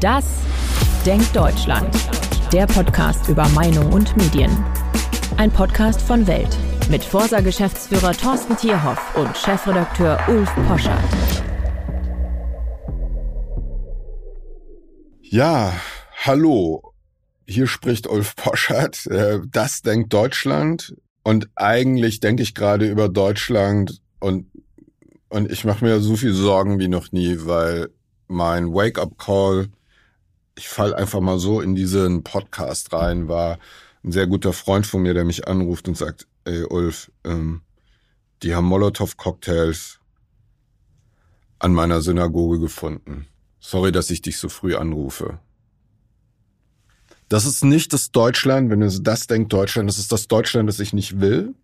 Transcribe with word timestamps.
Das 0.00 0.24
Denkt 1.04 1.36
Deutschland. 1.36 1.94
Der 2.54 2.66
Podcast 2.66 3.28
über 3.28 3.46
Meinung 3.50 3.92
und 3.92 4.16
Medien. 4.16 4.50
Ein 5.36 5.50
Podcast 5.50 6.00
von 6.00 6.26
Welt 6.26 6.56
mit 6.88 7.04
Forsa-Geschäftsführer 7.04 8.12
Thorsten 8.12 8.56
Tierhoff 8.56 9.14
und 9.14 9.36
Chefredakteur 9.36 10.18
Ulf 10.28 10.50
Poschardt. 10.66 11.44
Ja, 15.20 15.74
hallo. 16.24 16.94
Hier 17.46 17.66
spricht 17.66 18.06
Ulf 18.06 18.36
Poschardt. 18.36 19.06
Äh, 19.06 19.40
das 19.50 19.82
denkt 19.82 20.14
Deutschland. 20.14 20.96
Und 21.24 21.50
eigentlich 21.56 22.20
denke 22.20 22.42
ich 22.42 22.54
gerade 22.54 22.88
über 22.88 23.10
Deutschland 23.10 24.00
und, 24.18 24.50
und 25.28 25.52
ich 25.52 25.66
mache 25.66 25.84
mir 25.84 26.00
so 26.00 26.16
viel 26.16 26.32
Sorgen 26.32 26.78
wie 26.78 26.88
noch 26.88 27.12
nie, 27.12 27.36
weil 27.40 27.90
mein 28.28 28.72
Wake-up-Call, 28.72 29.68
ich 30.56 30.68
fall 30.68 30.94
einfach 30.94 31.20
mal 31.20 31.38
so 31.38 31.60
in 31.60 31.74
diesen 31.74 32.22
Podcast 32.22 32.92
rein, 32.92 33.28
war 33.28 33.58
ein 34.04 34.12
sehr 34.12 34.26
guter 34.26 34.52
Freund 34.52 34.86
von 34.86 35.02
mir, 35.02 35.14
der 35.14 35.24
mich 35.24 35.46
anruft 35.48 35.88
und 35.88 35.96
sagt, 35.96 36.26
ey 36.44 36.64
Ulf, 36.64 37.10
ähm, 37.24 37.62
die 38.42 38.54
haben 38.54 38.66
Molotow-Cocktails 38.66 39.98
an 41.58 41.74
meiner 41.74 42.00
Synagoge 42.00 42.58
gefunden. 42.58 43.26
Sorry, 43.60 43.92
dass 43.92 44.10
ich 44.10 44.22
dich 44.22 44.38
so 44.38 44.48
früh 44.48 44.74
anrufe. 44.74 45.38
Das 47.28 47.44
ist 47.44 47.62
nicht 47.62 47.92
das 47.92 48.10
Deutschland, 48.10 48.70
wenn 48.70 48.80
du 48.80 49.00
das 49.00 49.26
denkst, 49.26 49.48
Deutschland, 49.50 49.88
das 49.88 49.98
ist 49.98 50.10
das 50.10 50.26
Deutschland, 50.26 50.68
das 50.68 50.80
ich 50.80 50.92
nicht 50.92 51.20
will. 51.20 51.54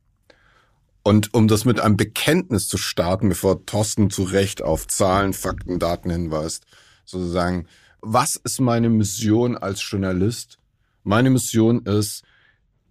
Und 1.03 1.35
um 1.35 1.49
das 1.49 1.65
mit 1.65 1.81
einem 1.81 1.97
Bekenntnis 1.97 2.69
zu 2.69 2.79
starten, 2.79 3.29
bevor 3.29 3.65
Thorsten 3.65 4.11
zu 4.11 4.25
Recht 4.25 4.63
auf 4.63 4.87
Zahlen, 4.87 5.33
Fakten, 5.33 5.79
Daten 5.79 6.11
hinweist, 6.11 6.67
sozusagen, 7.05 7.67
was 8.09 8.37
ist 8.37 8.61
meine 8.61 8.89
Mission 8.89 9.59
als 9.59 9.83
Journalist? 9.91 10.59
Meine 11.03 11.29
Mission 11.29 11.85
ist, 11.85 12.23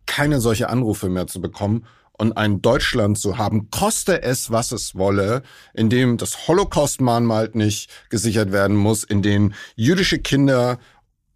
keine 0.05 0.41
solche 0.41 0.69
Anrufe 0.69 1.07
mehr 1.07 1.25
zu 1.25 1.39
bekommen 1.39 1.85
und 2.11 2.35
ein 2.35 2.61
Deutschland 2.61 3.17
zu 3.17 3.38
haben, 3.38 3.69
koste 3.69 4.23
es, 4.23 4.52
was 4.52 4.73
es 4.73 4.95
wolle, 4.95 5.41
in 5.73 5.89
dem 5.89 6.17
das 6.17 6.47
Holocaust-Mahnmal 6.47 7.52
nicht 7.53 7.89
gesichert 8.09 8.52
werden 8.52 8.75
muss, 8.75 9.05
in 9.05 9.22
dem 9.22 9.53
jüdische 9.75 10.19
Kinder 10.19 10.80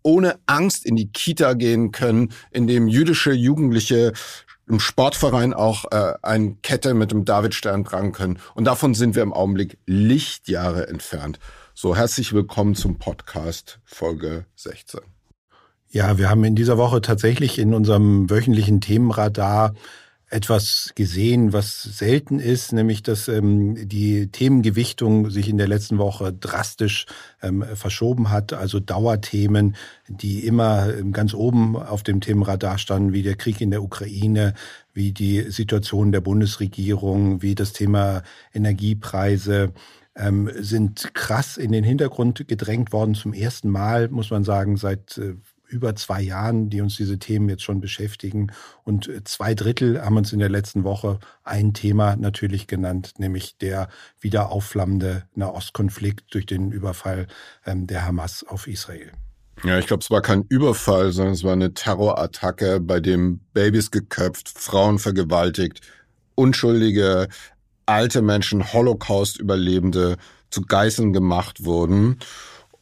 ohne 0.03 0.39
Angst 0.45 0.85
in 0.85 0.97
die 0.97 1.11
Kita 1.11 1.53
gehen 1.53 1.91
können, 1.91 2.33
in 2.51 2.67
dem 2.67 2.87
jüdische 2.87 3.31
Jugendliche 3.31 4.11
im 4.67 4.79
Sportverein 4.79 5.53
auch 5.53 5.85
äh, 5.91 6.13
eine 6.21 6.55
Kette 6.61 6.93
mit 6.93 7.11
dem 7.11 7.25
Davidstern 7.25 7.85
tragen 7.85 8.11
können. 8.11 8.39
Und 8.55 8.65
davon 8.65 8.93
sind 8.93 9.15
wir 9.15 9.23
im 9.23 9.33
Augenblick 9.33 9.77
Lichtjahre 9.85 10.87
entfernt. 10.87 11.39
So, 11.81 11.95
herzlich 11.95 12.33
willkommen 12.33 12.75
zum 12.75 12.97
Podcast 12.97 13.79
Folge 13.85 14.45
16. 14.57 14.99
Ja, 15.87 16.17
wir 16.17 16.29
haben 16.29 16.43
in 16.43 16.53
dieser 16.53 16.77
Woche 16.77 16.99
tatsächlich 16.99 17.57
in 17.57 17.73
unserem 17.73 18.29
wöchentlichen 18.29 18.81
Themenradar 18.81 19.75
etwas 20.27 20.91
gesehen, 20.95 21.53
was 21.53 21.81
selten 21.81 22.39
ist, 22.39 22.73
nämlich 22.73 23.01
dass 23.01 23.29
ähm, 23.29 23.87
die 23.87 24.27
Themengewichtung 24.27 25.29
sich 25.29 25.47
in 25.47 25.57
der 25.57 25.69
letzten 25.69 25.99
Woche 25.99 26.33
drastisch 26.33 27.05
ähm, 27.41 27.63
verschoben 27.75 28.29
hat. 28.29 28.51
Also 28.51 28.81
Dauerthemen, 28.81 29.77
die 30.09 30.45
immer 30.45 30.93
ähm, 30.93 31.13
ganz 31.13 31.33
oben 31.33 31.77
auf 31.77 32.03
dem 32.03 32.19
Themenradar 32.19 32.77
standen, 32.77 33.13
wie 33.13 33.23
der 33.23 33.35
Krieg 33.35 33.61
in 33.61 33.71
der 33.71 33.83
Ukraine, 33.83 34.53
wie 34.93 35.13
die 35.13 35.49
Situation 35.49 36.11
der 36.11 36.19
Bundesregierung, 36.19 37.41
wie 37.41 37.55
das 37.55 37.71
Thema 37.71 38.21
Energiepreise, 38.53 39.71
ähm, 40.15 40.49
sind 40.55 41.13
krass 41.13 41.57
in 41.57 41.71
den 41.71 41.83
Hintergrund 41.83 42.47
gedrängt 42.47 42.91
worden. 42.91 43.15
Zum 43.15 43.33
ersten 43.33 43.69
Mal, 43.69 44.09
muss 44.09 44.31
man 44.31 44.43
sagen, 44.43 44.77
seit 44.77 45.17
äh, 45.17 45.35
über 45.69 45.95
zwei 45.95 46.21
Jahren, 46.21 46.69
die 46.69 46.81
uns 46.81 46.97
diese 46.97 47.19
Themen 47.19 47.47
jetzt 47.47 47.63
schon 47.63 47.79
beschäftigen. 47.79 48.51
Und 48.83 49.07
äh, 49.07 49.23
zwei 49.23 49.53
Drittel 49.53 50.03
haben 50.03 50.17
uns 50.17 50.33
in 50.33 50.39
der 50.39 50.49
letzten 50.49 50.83
Woche 50.83 51.19
ein 51.43 51.73
Thema 51.73 52.15
natürlich 52.15 52.67
genannt, 52.67 53.13
nämlich 53.17 53.57
der 53.57 53.87
wieder 54.19 54.51
aufflammende 54.51 55.23
Nahostkonflikt 55.35 56.33
durch 56.33 56.45
den 56.45 56.71
Überfall 56.71 57.27
ähm, 57.65 57.87
der 57.87 58.05
Hamas 58.05 58.43
auf 58.43 58.67
Israel. 58.67 59.11
Ja, 59.63 59.77
ich 59.77 59.87
glaube, 59.87 60.01
es 60.01 60.09
war 60.09 60.21
kein 60.21 60.45
Überfall, 60.47 61.11
sondern 61.11 61.33
es 61.33 61.43
war 61.43 61.53
eine 61.53 61.73
Terrorattacke, 61.73 62.79
bei 62.79 62.99
dem 62.99 63.41
Babys 63.53 63.91
geköpft, 63.91 64.49
Frauen 64.49 64.99
vergewaltigt, 64.99 65.81
unschuldige 66.35 67.27
alte 67.89 68.21
Menschen, 68.21 68.71
Holocaust-Überlebende 68.71 70.17
zu 70.51 70.61
Geißeln 70.61 71.11
gemacht 71.11 71.65
wurden. 71.65 72.19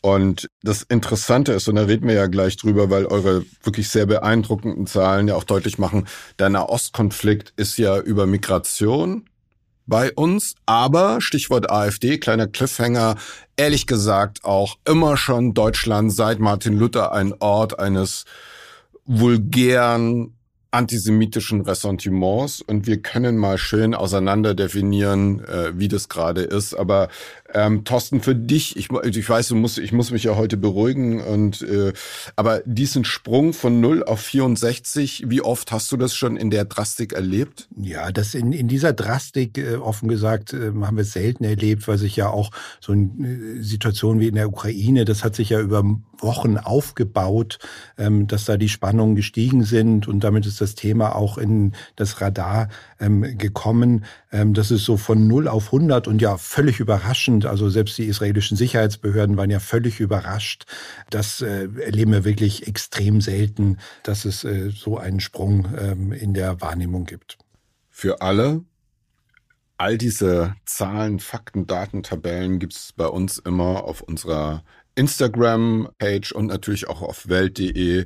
Und 0.02 0.50
das 0.62 0.84
Interessante 0.84 1.54
ist, 1.54 1.68
und 1.68 1.76
da 1.76 1.84
reden 1.84 2.08
wir 2.08 2.16
ja 2.16 2.28
gleich 2.28 2.56
drüber, 2.58 2.90
weil 2.90 3.08
eure 3.08 3.44
wirklich 3.64 3.90
sehr 3.90 4.06
beeindruckenden 4.06 4.86
Zahlen 4.86 5.28
ja 5.28 5.36
auch 5.36 5.44
deutlich 5.44 5.80
machen, 5.80 6.08
der 6.40 6.50
Nahostkonflikt 6.50 7.54
ist 7.56 7.78
ja 7.78 8.00
über 8.00 8.28
Migration 8.28 9.26
bei 9.88 10.12
uns, 10.14 10.56
aber 10.66 11.20
Stichwort 11.22 11.72
AfD, 11.72 12.20
kleiner 12.20 12.48
Cliffhanger, 12.48 13.16
ehrlich 13.56 13.88
gesagt 13.88 14.44
auch 14.44 14.78
immer 14.86 15.18
schon 15.18 15.54
Deutschland 15.54 16.14
seit 16.14 16.40
Martin 16.40 16.78
Luther 16.78 17.14
ein 17.14 17.34
Ort 17.40 17.80
eines 17.80 18.26
vulgären 19.06 20.37
antisemitischen 20.78 21.62
Ressentiments 21.62 22.62
und 22.62 22.86
wir 22.86 23.02
können 23.02 23.36
mal 23.36 23.58
schön 23.58 23.96
auseinander 23.96 24.54
definieren, 24.54 25.44
äh, 25.44 25.72
wie 25.74 25.88
das 25.88 26.08
gerade 26.08 26.42
ist. 26.42 26.76
Aber 26.76 27.10
ähm, 27.54 27.84
Thorsten, 27.84 28.22
für 28.22 28.36
dich, 28.36 28.76
ich, 28.76 28.90
ich 28.92 29.30
weiß, 29.30 29.50
du 29.50 29.56
musst, 29.56 29.78
ich 29.78 29.92
muss 29.92 30.12
mich 30.12 30.24
ja 30.24 30.36
heute 30.36 30.58
beruhigen 30.58 31.22
und 31.22 31.62
äh, 31.62 31.94
aber 32.36 32.62
diesen 32.66 33.06
Sprung 33.06 33.54
von 33.54 33.80
0 33.80 34.04
auf 34.04 34.22
64, 34.22 35.26
wie 35.28 35.42
oft 35.42 35.72
hast 35.72 35.92
du 35.92 35.98
das 35.98 36.16
schon 36.16 36.38
in 36.38 36.50
der 36.50 36.66
Drastik 36.66 37.14
erlebt? 37.14 37.68
Ja, 37.78 38.12
das 38.12 38.34
in, 38.34 38.52
in 38.52 38.68
dieser 38.68 38.94
Drastik, 38.94 39.58
äh, 39.58 39.76
offen 39.76 40.10
gesagt, 40.10 40.54
äh, 40.54 40.72
haben 40.82 40.98
wir 40.98 41.06
selten 41.06 41.44
erlebt, 41.44 41.88
weil 41.88 41.98
sich 41.98 42.16
ja 42.16 42.30
auch 42.30 42.52
so 42.80 42.92
eine 42.92 43.10
äh, 43.28 43.62
Situation 43.62 44.20
wie 44.20 44.28
in 44.28 44.36
der 44.36 44.50
Ukraine, 44.50 45.06
das 45.06 45.24
hat 45.24 45.36
sich 45.36 45.50
ja 45.50 45.60
über 45.60 45.84
Wochen 46.20 46.58
aufgebaut, 46.58 47.60
ähm, 47.98 48.28
dass 48.28 48.46
da 48.46 48.58
die 48.58 48.70
Spannungen 48.70 49.16
gestiegen 49.16 49.64
sind 49.64 50.08
und 50.08 50.24
damit 50.24 50.46
ist 50.46 50.62
das 50.62 50.76
Thema 50.76 51.16
auch 51.16 51.38
in 51.38 51.74
das 51.96 52.22
Radar 52.22 52.70
ähm, 53.00 53.38
gekommen. 53.38 54.06
Ähm, 54.32 54.54
das 54.54 54.72
ist 54.72 54.86
so 54.86 54.98
von 54.98 55.28
0 55.28 55.48
auf 55.48 55.68
100 55.68 56.08
und 56.08 56.22
ja 56.22 56.38
völlig 56.38 56.80
überraschend. 56.80 57.37
Also 57.46 57.70
selbst 57.70 57.98
die 57.98 58.06
israelischen 58.06 58.58
Sicherheitsbehörden 58.58 59.38
waren 59.38 59.50
ja 59.50 59.60
völlig 59.60 60.00
überrascht. 60.00 60.66
Das 61.10 61.42
äh, 61.42 61.68
erleben 61.80 62.12
wir 62.12 62.26
wirklich 62.26 62.68
extrem 62.68 63.22
selten, 63.22 63.78
dass 64.04 64.26
es 64.26 64.44
äh, 64.44 64.72
so 64.72 64.98
einen 64.98 65.20
Sprung 65.20 65.68
ähm, 65.78 66.12
in 66.12 66.34
der 66.34 66.62
Wahrnehmung 66.62 67.06
gibt. 67.06 67.38
Für 67.90 68.22
alle, 68.22 68.64
all 69.78 69.98
diese 69.98 70.56
Zahlen, 70.66 71.20
Fakten, 71.20 71.68
Daten, 71.68 72.04
Tabellen 72.04 72.60
gibt 72.60 72.74
es 72.74 72.94
bei 72.96 73.08
uns 73.08 73.38
immer 73.38 73.84
auf 73.84 74.02
unserer 74.02 74.64
Instagram-Page 74.98 76.32
und 76.32 76.48
natürlich 76.48 76.88
auch 76.88 77.02
auf 77.02 77.30
welt.de. 77.30 78.06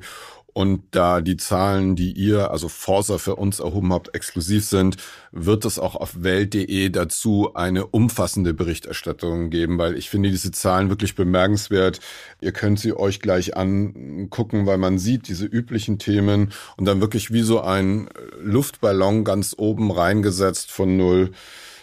Und 0.53 0.83
da 0.91 1.21
die 1.21 1.37
Zahlen, 1.37 1.95
die 1.95 2.11
ihr, 2.11 2.51
also 2.51 2.67
Forsa 2.67 3.17
für 3.17 3.35
uns 3.35 3.59
erhoben 3.59 3.93
habt, 3.93 4.13
exklusiv 4.13 4.65
sind, 4.65 4.97
wird 5.31 5.65
es 5.65 5.79
auch 5.79 5.95
auf 5.95 6.23
welt.de 6.23 6.89
dazu 6.89 7.53
eine 7.53 7.87
umfassende 7.87 8.53
Berichterstattung 8.53 9.49
geben, 9.49 9.77
weil 9.77 9.97
ich 9.97 10.09
finde 10.09 10.29
diese 10.29 10.51
Zahlen 10.51 10.89
wirklich 10.89 11.15
bemerkenswert. 11.15 11.99
Ihr 12.41 12.51
könnt 12.51 12.79
sie 12.79 12.93
euch 12.93 13.21
gleich 13.21 13.55
angucken, 13.55 14.65
weil 14.65 14.77
man 14.77 14.97
sieht 14.97 15.27
diese 15.27 15.45
üblichen 15.45 15.99
Themen 15.99 16.51
und 16.77 16.85
dann 16.85 17.01
wirklich 17.01 17.31
wie 17.31 17.43
so 17.43 17.61
ein 17.61 18.09
Luftballon 18.41 19.23
ganz 19.23 19.55
oben 19.57 19.91
reingesetzt 19.91 20.71
von 20.71 20.97
null 20.97 21.31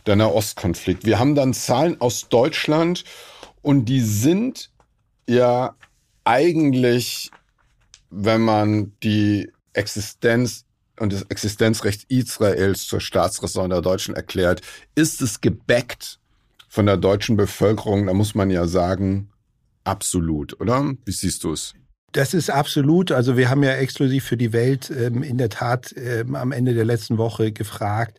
der 0.07 0.17
Nahostkonflikt. 0.17 1.05
Wir 1.05 1.19
haben 1.19 1.35
dann 1.35 1.55
Zahlen 1.55 2.01
aus 2.01 2.29
Deutschland 2.29 3.05
und 3.63 3.87
die 3.87 4.01
sind 4.01 4.71
ja 5.29 5.75
eigentlich, 6.25 7.31
wenn 8.11 8.41
man 8.41 8.93
die 9.03 9.51
Existenz 9.73 10.65
und 10.99 11.13
das 11.13 11.23
Existenzrecht 11.23 12.05
Israels 12.09 12.87
zur 12.87 13.01
Staatsräson 13.01 13.71
der 13.71 13.83
Deutschen 13.83 14.15
erklärt, 14.15 14.63
ist 14.95 15.23
es 15.23 15.41
gebackt 15.41 16.19
von 16.69 16.87
der 16.87 16.97
deutschen 16.97 17.37
Bevölkerung, 17.37 18.07
da 18.07 18.15
muss 18.15 18.35
man 18.35 18.51
ja 18.51 18.67
sagen, 18.67 19.31
absolut, 19.85 20.61
oder? 20.61 20.93
Wie 21.05 21.13
siehst 21.13 21.45
du 21.45 21.53
es? 21.53 21.75
Das 22.13 22.35
ist 22.35 22.51
absolut. 22.51 23.13
Also 23.13 23.37
wir 23.37 23.51
haben 23.51 23.63
ja 23.63 23.75
exklusiv 23.75 24.25
für 24.25 24.37
die 24.37 24.53
Welt 24.53 24.91
ähm, 24.91 25.23
in 25.23 25.39
der 25.39 25.51
Tat 25.51 25.95
ähm, 25.97 26.35
am 26.35 26.53
Ende 26.53 26.75
der 26.75 26.85
letzten 26.85 27.19
Woche 27.19 27.53
gefragt, 27.53 28.19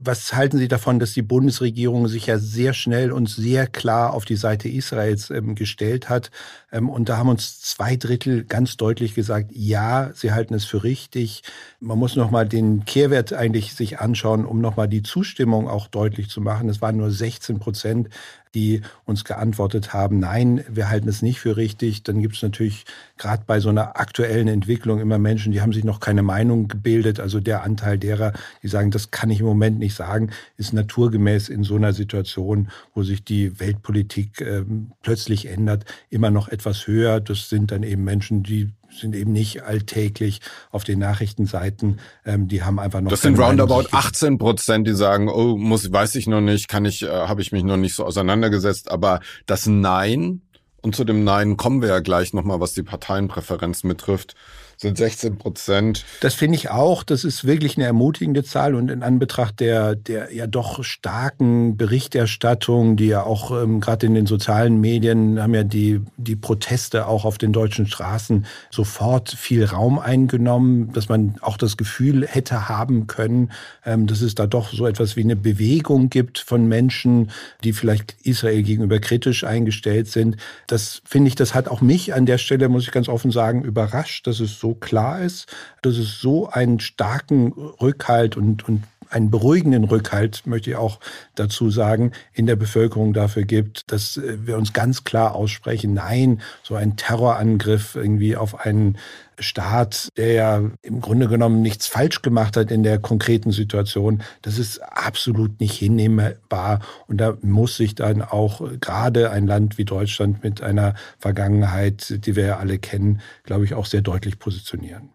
was 0.00 0.32
halten 0.32 0.58
Sie 0.58 0.68
davon, 0.68 1.00
dass 1.00 1.12
die 1.12 1.22
Bundesregierung 1.22 2.06
sich 2.06 2.26
ja 2.26 2.38
sehr 2.38 2.72
schnell 2.72 3.10
und 3.10 3.28
sehr 3.28 3.66
klar 3.66 4.14
auf 4.14 4.24
die 4.24 4.36
Seite 4.36 4.68
Israels 4.68 5.30
ähm, 5.30 5.56
gestellt 5.56 6.08
hat? 6.08 6.30
Ähm, 6.70 6.88
und 6.88 7.08
da 7.08 7.16
haben 7.16 7.28
uns 7.28 7.60
zwei 7.60 7.96
Drittel 7.96 8.44
ganz 8.44 8.76
deutlich 8.76 9.14
gesagt, 9.14 9.50
ja, 9.52 10.12
sie 10.14 10.30
halten 10.30 10.54
es 10.54 10.64
für 10.64 10.84
richtig. 10.84 11.42
Man 11.80 11.96
muss 11.96 12.16
nochmal 12.16 12.48
den 12.48 12.84
Kehrwert 12.86 13.32
eigentlich 13.32 13.72
sich 13.72 14.00
anschauen, 14.00 14.44
um 14.44 14.60
nochmal 14.60 14.88
die 14.88 15.04
Zustimmung 15.04 15.68
auch 15.68 15.86
deutlich 15.86 16.28
zu 16.28 16.40
machen. 16.40 16.68
Es 16.68 16.82
waren 16.82 16.96
nur 16.96 17.12
16 17.12 17.60
Prozent, 17.60 18.08
die 18.52 18.80
uns 19.04 19.24
geantwortet 19.24 19.92
haben, 19.92 20.18
nein, 20.18 20.64
wir 20.68 20.88
halten 20.88 21.08
es 21.08 21.22
nicht 21.22 21.38
für 21.38 21.56
richtig. 21.56 22.02
Dann 22.02 22.20
gibt 22.20 22.34
es 22.34 22.42
natürlich 22.42 22.84
gerade 23.16 23.44
bei 23.46 23.60
so 23.60 23.68
einer 23.68 24.00
aktuellen 24.00 24.48
Entwicklung 24.48 24.98
immer 24.98 25.18
Menschen, 25.18 25.52
die 25.52 25.60
haben 25.60 25.72
sich 25.72 25.84
noch 25.84 26.00
keine 26.00 26.24
Meinung 26.24 26.66
gebildet. 26.66 27.20
Also 27.20 27.38
der 27.38 27.62
Anteil 27.62 27.96
derer, 27.96 28.32
die 28.62 28.68
sagen, 28.68 28.90
das 28.90 29.12
kann 29.12 29.30
ich 29.30 29.38
im 29.38 29.46
Moment 29.46 29.78
nicht 29.78 29.94
sagen, 29.94 30.30
ist 30.56 30.72
naturgemäß 30.72 31.48
in 31.48 31.62
so 31.62 31.76
einer 31.76 31.92
Situation, 31.92 32.70
wo 32.92 33.04
sich 33.04 33.22
die 33.22 33.60
Weltpolitik 33.60 34.40
äh, 34.40 34.64
plötzlich 35.02 35.46
ändert, 35.46 35.84
immer 36.10 36.30
noch 36.30 36.48
etwas 36.48 36.88
höher. 36.88 37.20
Das 37.20 37.48
sind 37.48 37.70
dann 37.70 37.84
eben 37.84 38.02
Menschen, 38.02 38.42
die 38.42 38.72
sind 38.90 39.14
eben 39.14 39.32
nicht 39.32 39.62
alltäglich 39.62 40.40
auf 40.70 40.84
den 40.84 40.98
Nachrichtenseiten. 40.98 42.00
Ähm, 42.24 42.48
die 42.48 42.62
haben 42.62 42.78
einfach 42.78 43.00
noch. 43.00 43.10
Das 43.10 43.22
sind 43.22 43.38
roundabout 43.38 43.86
18 43.92 44.38
Prozent, 44.38 44.86
die 44.86 44.94
sagen, 44.94 45.28
oh, 45.28 45.56
muss, 45.56 45.92
weiß 45.92 46.14
ich 46.16 46.26
noch 46.26 46.40
nicht, 46.40 46.68
kann 46.68 46.84
ich, 46.84 47.02
äh, 47.02 47.08
habe 47.08 47.42
ich 47.42 47.52
mich 47.52 47.64
noch 47.64 47.76
nicht 47.76 47.94
so 47.94 48.04
auseinandergesetzt. 48.04 48.90
Aber 48.90 49.20
das 49.46 49.66
Nein 49.66 50.42
und 50.80 50.94
zu 50.94 51.04
dem 51.04 51.24
Nein 51.24 51.56
kommen 51.56 51.82
wir 51.82 51.88
ja 51.88 52.00
gleich 52.00 52.32
nochmal, 52.32 52.60
was 52.60 52.72
die 52.72 52.82
Parteienpräferenz 52.82 53.82
betrifft 53.82 54.34
sind 54.78 54.96
16 54.96 55.38
Prozent. 55.38 56.04
Das 56.20 56.34
finde 56.34 56.56
ich 56.56 56.70
auch. 56.70 57.02
Das 57.02 57.24
ist 57.24 57.44
wirklich 57.44 57.76
eine 57.76 57.86
ermutigende 57.86 58.44
Zahl 58.44 58.76
und 58.76 58.90
in 58.90 59.02
Anbetracht 59.02 59.58
der, 59.58 59.96
der 59.96 60.32
ja 60.32 60.46
doch 60.46 60.84
starken 60.84 61.76
Berichterstattung, 61.76 62.96
die 62.96 63.08
ja 63.08 63.24
auch 63.24 63.50
ähm, 63.50 63.80
gerade 63.80 64.06
in 64.06 64.14
den 64.14 64.26
sozialen 64.26 64.80
Medien 64.80 65.42
haben 65.42 65.54
ja 65.54 65.64
die, 65.64 66.00
die 66.16 66.36
Proteste 66.36 67.08
auch 67.08 67.24
auf 67.24 67.38
den 67.38 67.52
deutschen 67.52 67.88
Straßen 67.88 68.46
sofort 68.70 69.30
viel 69.30 69.64
Raum 69.64 69.98
eingenommen, 69.98 70.92
dass 70.92 71.08
man 71.08 71.34
auch 71.40 71.56
das 71.56 71.76
Gefühl 71.76 72.26
hätte 72.26 72.68
haben 72.68 73.08
können, 73.08 73.50
ähm, 73.84 74.06
dass 74.06 74.20
es 74.20 74.36
da 74.36 74.46
doch 74.46 74.72
so 74.72 74.86
etwas 74.86 75.16
wie 75.16 75.22
eine 75.22 75.36
Bewegung 75.36 76.08
gibt 76.08 76.38
von 76.38 76.68
Menschen, 76.68 77.30
die 77.64 77.72
vielleicht 77.72 78.16
Israel 78.22 78.62
gegenüber 78.62 79.00
kritisch 79.00 79.42
eingestellt 79.42 80.06
sind. 80.06 80.36
Das 80.68 81.02
finde 81.04 81.28
ich, 81.28 81.34
das 81.34 81.54
hat 81.54 81.66
auch 81.66 81.80
mich 81.80 82.14
an 82.14 82.26
der 82.26 82.38
Stelle, 82.38 82.68
muss 82.68 82.84
ich 82.84 82.92
ganz 82.92 83.08
offen 83.08 83.32
sagen, 83.32 83.64
überrascht, 83.64 84.28
dass 84.28 84.38
es 84.38 84.60
so 84.60 84.67
so 84.68 84.74
klar 84.74 85.20
ist, 85.20 85.46
dass 85.82 85.96
es 85.96 86.20
so 86.20 86.48
einen 86.48 86.80
starken 86.80 87.52
Rückhalt 87.52 88.36
und, 88.36 88.68
und 88.68 88.82
einen 89.10 89.30
beruhigenden 89.30 89.84
Rückhalt, 89.84 90.46
möchte 90.46 90.70
ich 90.70 90.76
auch 90.76 91.00
dazu 91.34 91.70
sagen, 91.70 92.12
in 92.32 92.46
der 92.46 92.56
Bevölkerung 92.56 93.12
dafür 93.12 93.44
gibt, 93.44 93.90
dass 93.92 94.16
äh, 94.16 94.46
wir 94.46 94.56
uns 94.56 94.72
ganz 94.72 95.04
klar 95.04 95.34
aussprechen, 95.34 95.94
nein, 95.94 96.40
so 96.62 96.74
ein 96.74 96.96
Terrorangriff 96.96 97.94
irgendwie 97.94 98.36
auf 98.36 98.60
einen 98.64 98.98
Staat, 99.40 100.08
der 100.16 100.32
ja 100.32 100.62
im 100.82 101.00
Grunde 101.00 101.28
genommen 101.28 101.62
nichts 101.62 101.86
falsch 101.86 102.22
gemacht 102.22 102.56
hat 102.56 102.70
in 102.70 102.82
der 102.82 102.98
konkreten 102.98 103.52
Situation, 103.52 104.22
das 104.42 104.58
ist 104.58 104.78
absolut 104.78 105.60
nicht 105.60 105.74
hinnehmbar. 105.74 106.80
Und 107.06 107.18
da 107.18 107.36
muss 107.42 107.76
sich 107.76 107.94
dann 107.94 108.22
auch 108.22 108.62
gerade 108.80 109.30
ein 109.30 109.46
Land 109.46 109.78
wie 109.78 109.84
Deutschland 109.84 110.42
mit 110.42 110.62
einer 110.62 110.94
Vergangenheit, 111.18 112.26
die 112.26 112.34
wir 112.34 112.46
ja 112.46 112.56
alle 112.58 112.78
kennen, 112.78 113.20
glaube 113.44 113.64
ich, 113.64 113.74
auch 113.74 113.86
sehr 113.86 114.02
deutlich 114.02 114.38
positionieren. 114.38 115.10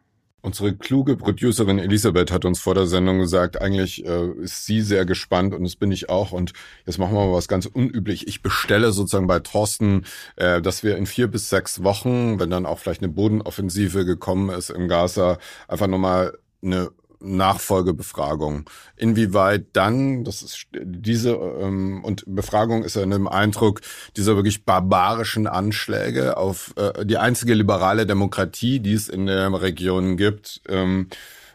Unsere 0.45 0.75
kluge 0.75 1.15
Producerin 1.15 1.79
Elisabeth 1.79 2.29
hat 2.29 2.43
uns 2.43 2.59
vor 2.59 2.75
der 2.75 2.85
Sendung 2.85 3.17
gesagt, 3.19 3.61
eigentlich 3.61 4.05
äh, 4.05 4.27
ist 4.41 4.65
sie 4.65 4.81
sehr 4.81 5.05
gespannt 5.05 5.53
und 5.53 5.63
das 5.63 5.77
bin 5.77 5.89
ich 5.89 6.09
auch. 6.09 6.33
Und 6.33 6.51
jetzt 6.85 6.97
machen 6.97 7.13
wir 7.13 7.27
mal 7.27 7.33
was 7.33 7.47
ganz 7.47 7.65
unüblich. 7.65 8.27
Ich 8.27 8.41
bestelle 8.41 8.91
sozusagen 8.91 9.25
bei 9.25 9.39
Thorsten, 9.39 10.03
äh, 10.35 10.61
dass 10.61 10.83
wir 10.83 10.97
in 10.97 11.05
vier 11.05 11.27
bis 11.27 11.49
sechs 11.49 11.81
Wochen, 11.81 12.41
wenn 12.41 12.49
dann 12.49 12.65
auch 12.65 12.79
vielleicht 12.79 13.01
eine 13.01 13.13
Bodenoffensive 13.13 14.03
gekommen 14.03 14.49
ist 14.49 14.69
im 14.69 14.89
Gaza, 14.89 15.37
einfach 15.69 15.87
nochmal 15.87 16.37
eine 16.61 16.91
Nachfolgebefragung. 17.23 18.69
Inwieweit 18.95 19.65
dann, 19.73 20.23
das 20.23 20.41
ist 20.41 20.67
diese 20.73 21.31
ähm, 21.31 22.03
und 22.03 22.23
Befragung 22.27 22.83
ist 22.83 22.95
ja 22.95 23.03
in 23.03 23.13
einem 23.13 23.27
Eindruck 23.27 23.81
dieser 24.15 24.35
wirklich 24.35 24.65
barbarischen 24.65 25.47
Anschläge 25.47 26.37
auf 26.37 26.73
äh, 26.75 27.05
die 27.05 27.17
einzige 27.17 27.53
liberale 27.53 28.05
Demokratie, 28.05 28.79
die 28.79 28.93
es 28.93 29.09
in 29.09 29.25
der 29.25 29.61
Region 29.61 30.17
gibt. 30.17 30.61
Ähm, 30.67 31.07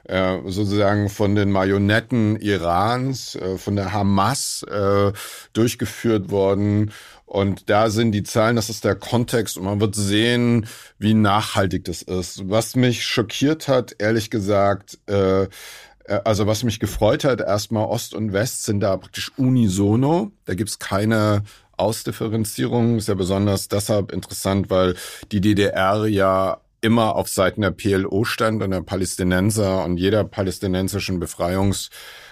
äh, 0.05 0.39
sozusagen 0.47 1.11
von 1.11 1.35
den 1.35 1.53
Marionetten 1.53 2.37
Irans, 2.37 3.35
äh, 3.35 3.59
von 3.59 3.77
der 3.77 3.93
Hamas 3.93 4.63
äh, 4.63 5.13
durchgeführt 5.53 6.31
worden 6.31 6.93
und 7.29 7.69
da 7.69 7.91
sind 7.91 8.13
die 8.13 8.23
Zahlen, 8.23 8.57
das 8.57 8.71
ist 8.71 8.85
der 8.85 8.95
Kontext 8.95 9.59
und 9.59 9.65
man 9.65 9.81
wird 9.81 9.95
sehen, 9.95 10.67
wie 10.99 11.13
nachhaltig 11.13 11.85
das 11.85 12.01
ist. 12.01 12.49
Was 12.49 12.75
mich 12.75 13.05
schockiert 13.05 13.69
hat, 13.69 13.95
ehrlich 13.99 14.31
gesagt, 14.31 14.99
äh, 15.09 15.43
äh, 16.09 16.21
also 16.25 16.47
was 16.47 16.65
mich 16.65 16.81
gefreut 16.81 17.25
hat, 17.25 17.41
erstmal 17.41 17.85
Ost 17.85 18.15
und 18.15 18.33
West 18.33 18.65
sind 18.65 18.81
da 18.81 18.97
praktisch 18.97 19.31
unisono. 19.37 20.33
Da 20.47 20.55
gibt's 20.55 20.79
keine 20.79 21.43
Ausdifferenzierung. 21.77 22.97
Ist 22.97 23.09
ja 23.09 23.15
besonders 23.15 23.69
deshalb 23.69 24.11
interessant, 24.11 24.71
weil 24.71 24.97
die 25.31 25.43
DDR 25.43 26.07
ja 26.07 26.61
immer 26.81 27.17
auf 27.17 27.29
Seiten 27.29 27.63
der 27.63 27.71
PLO 27.71 28.25
stand 28.25 28.63
und 28.63 28.71
der 28.71 28.83
Palästinenser 28.83 29.85
und 29.85 29.97
jeder 29.97 30.25
palästinensischen 30.25 31.21
Befreiungs 31.21 31.91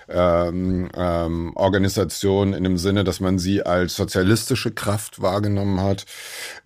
ähm, 0.09 0.89
ähm, 0.95 1.53
Organisation 1.57 2.53
in 2.53 2.65
dem 2.65 2.77
Sinne, 2.79 3.05
dass 3.05 3.21
man 3.21 3.39
sie 3.39 3.65
als 3.65 3.97
sozialistische 3.97 4.71
Kraft 4.71 5.21
wahrgenommen 5.21 5.81
hat. 5.81 6.05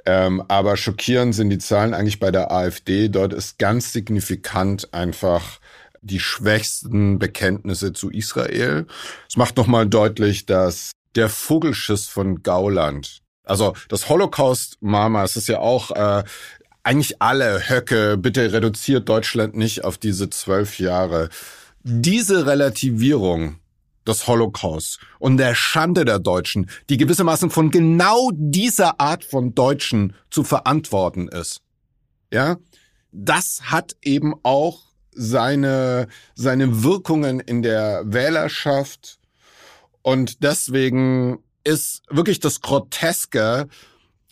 Ähm, 0.04 0.42
aber 0.48 0.76
schockierend 0.76 1.34
sind 1.34 1.50
die 1.50 1.58
Zahlen 1.58 1.94
eigentlich 1.94 2.20
bei 2.20 2.30
der 2.30 2.50
AfD. 2.52 3.08
Dort 3.08 3.32
ist 3.32 3.58
ganz 3.58 3.92
signifikant 3.92 4.92
einfach 4.92 5.60
die 6.02 6.20
schwächsten 6.20 7.18
Bekenntnisse 7.18 7.92
zu 7.92 8.10
Israel. 8.10 8.86
Es 9.28 9.36
macht 9.36 9.56
nochmal 9.56 9.86
deutlich, 9.86 10.46
dass 10.46 10.92
der 11.14 11.28
Vogelschiss 11.28 12.06
von 12.08 12.42
Gauland, 12.42 13.20
also 13.44 13.74
das 13.88 14.08
Holocaust-Mama, 14.08 15.24
es 15.24 15.36
ist 15.36 15.48
ja 15.48 15.58
auch 15.58 15.90
äh, 15.90 16.24
eigentlich 16.82 17.20
alle 17.20 17.68
Höcke, 17.68 18.16
bitte 18.16 18.52
reduziert 18.52 19.08
Deutschland 19.08 19.56
nicht 19.56 19.84
auf 19.84 19.98
diese 19.98 20.30
zwölf 20.30 20.78
Jahre 20.78 21.28
diese 21.82 22.46
Relativierung 22.46 23.56
des 24.06 24.26
Holocaust 24.26 24.98
und 25.18 25.36
der 25.36 25.54
Schande 25.54 26.04
der 26.04 26.18
Deutschen, 26.18 26.70
die 26.88 26.96
gewissermaßen 26.96 27.50
von 27.50 27.70
genau 27.70 28.30
dieser 28.34 29.00
Art 29.00 29.24
von 29.24 29.54
Deutschen 29.54 30.14
zu 30.30 30.42
verantworten 30.44 31.28
ist. 31.28 31.62
Ja, 32.32 32.56
das 33.12 33.62
hat 33.64 33.96
eben 34.02 34.34
auch 34.42 34.82
seine, 35.12 36.06
seine 36.34 36.82
Wirkungen 36.82 37.40
in 37.40 37.62
der 37.62 38.02
Wählerschaft 38.06 39.18
und 40.02 40.42
deswegen 40.42 41.42
ist 41.64 42.02
wirklich 42.08 42.40
das 42.40 42.60
Groteske, 42.60 43.68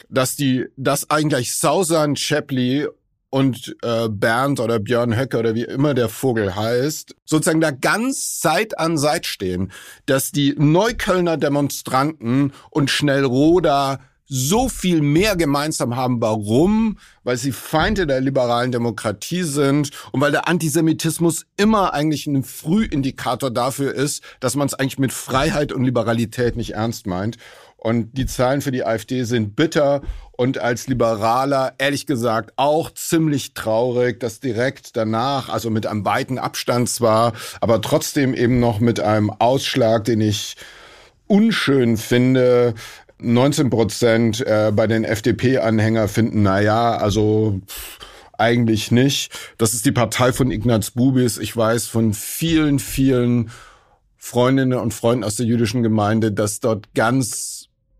dass 0.08 0.36
die, 0.36 0.66
dass 0.76 1.10
eigentlich 1.10 1.54
Sausan 1.54 2.16
Chapley 2.16 2.88
und 3.30 3.76
äh, 3.82 4.08
Bernd 4.08 4.60
oder 4.60 4.78
Björn 4.78 5.16
Höcke 5.16 5.38
oder 5.38 5.54
wie 5.54 5.64
immer 5.64 5.94
der 5.94 6.08
Vogel 6.08 6.56
heißt, 6.56 7.14
sozusagen 7.24 7.60
da 7.60 7.70
ganz 7.70 8.40
Seit 8.40 8.78
an 8.78 8.96
Seit 8.96 9.26
stehen, 9.26 9.70
dass 10.06 10.32
die 10.32 10.54
Neuköllner 10.56 11.36
Demonstranten 11.36 12.52
und 12.70 12.90
Schnellroda 12.90 14.00
so 14.28 14.68
viel 14.68 15.00
mehr 15.00 15.36
gemeinsam 15.36 15.96
haben. 15.96 16.20
Warum? 16.20 16.98
Weil 17.24 17.38
sie 17.38 17.52
Feinde 17.52 18.06
der 18.06 18.20
liberalen 18.20 18.70
Demokratie 18.70 19.42
sind 19.42 19.90
und 20.12 20.20
weil 20.20 20.32
der 20.32 20.46
Antisemitismus 20.48 21.46
immer 21.56 21.94
eigentlich 21.94 22.26
ein 22.26 22.44
Frühindikator 22.44 23.50
dafür 23.50 23.94
ist, 23.94 24.22
dass 24.40 24.54
man 24.54 24.66
es 24.66 24.74
eigentlich 24.74 24.98
mit 24.98 25.14
Freiheit 25.14 25.72
und 25.72 25.84
Liberalität 25.84 26.56
nicht 26.56 26.74
ernst 26.74 27.06
meint. 27.06 27.38
Und 27.78 28.18
die 28.18 28.26
Zahlen 28.26 28.60
für 28.60 28.72
die 28.72 28.84
AfD 28.84 29.22
sind 29.22 29.54
bitter 29.54 30.02
und 30.32 30.58
als 30.58 30.88
Liberaler 30.88 31.74
ehrlich 31.78 32.06
gesagt 32.06 32.52
auch 32.56 32.92
ziemlich 32.92 33.54
traurig, 33.54 34.18
dass 34.18 34.40
direkt 34.40 34.96
danach, 34.96 35.48
also 35.48 35.70
mit 35.70 35.86
einem 35.86 36.04
weiten 36.04 36.38
Abstand 36.38 36.88
zwar, 36.88 37.34
aber 37.60 37.80
trotzdem 37.80 38.34
eben 38.34 38.58
noch 38.58 38.80
mit 38.80 38.98
einem 38.98 39.30
Ausschlag, 39.30 40.04
den 40.04 40.20
ich 40.20 40.56
unschön 41.28 41.96
finde, 41.96 42.74
19 43.20 43.70
Prozent 43.70 44.40
äh, 44.44 44.72
bei 44.74 44.88
den 44.88 45.04
FDP-Anhänger 45.04 46.08
finden, 46.08 46.42
na 46.42 46.60
ja, 46.60 46.96
also 46.96 47.60
eigentlich 48.38 48.90
nicht. 48.90 49.32
Das 49.58 49.74
ist 49.74 49.86
die 49.86 49.92
Partei 49.92 50.32
von 50.32 50.50
Ignaz 50.50 50.92
Bubis. 50.92 51.38
Ich 51.38 51.56
weiß 51.56 51.86
von 51.88 52.14
vielen, 52.14 52.78
vielen 52.78 53.50
Freundinnen 54.16 54.78
und 54.78 54.94
Freunden 54.94 55.24
aus 55.24 55.36
der 55.36 55.46
jüdischen 55.46 55.82
Gemeinde, 55.82 56.32
dass 56.32 56.60
dort 56.60 56.94
ganz 56.94 57.57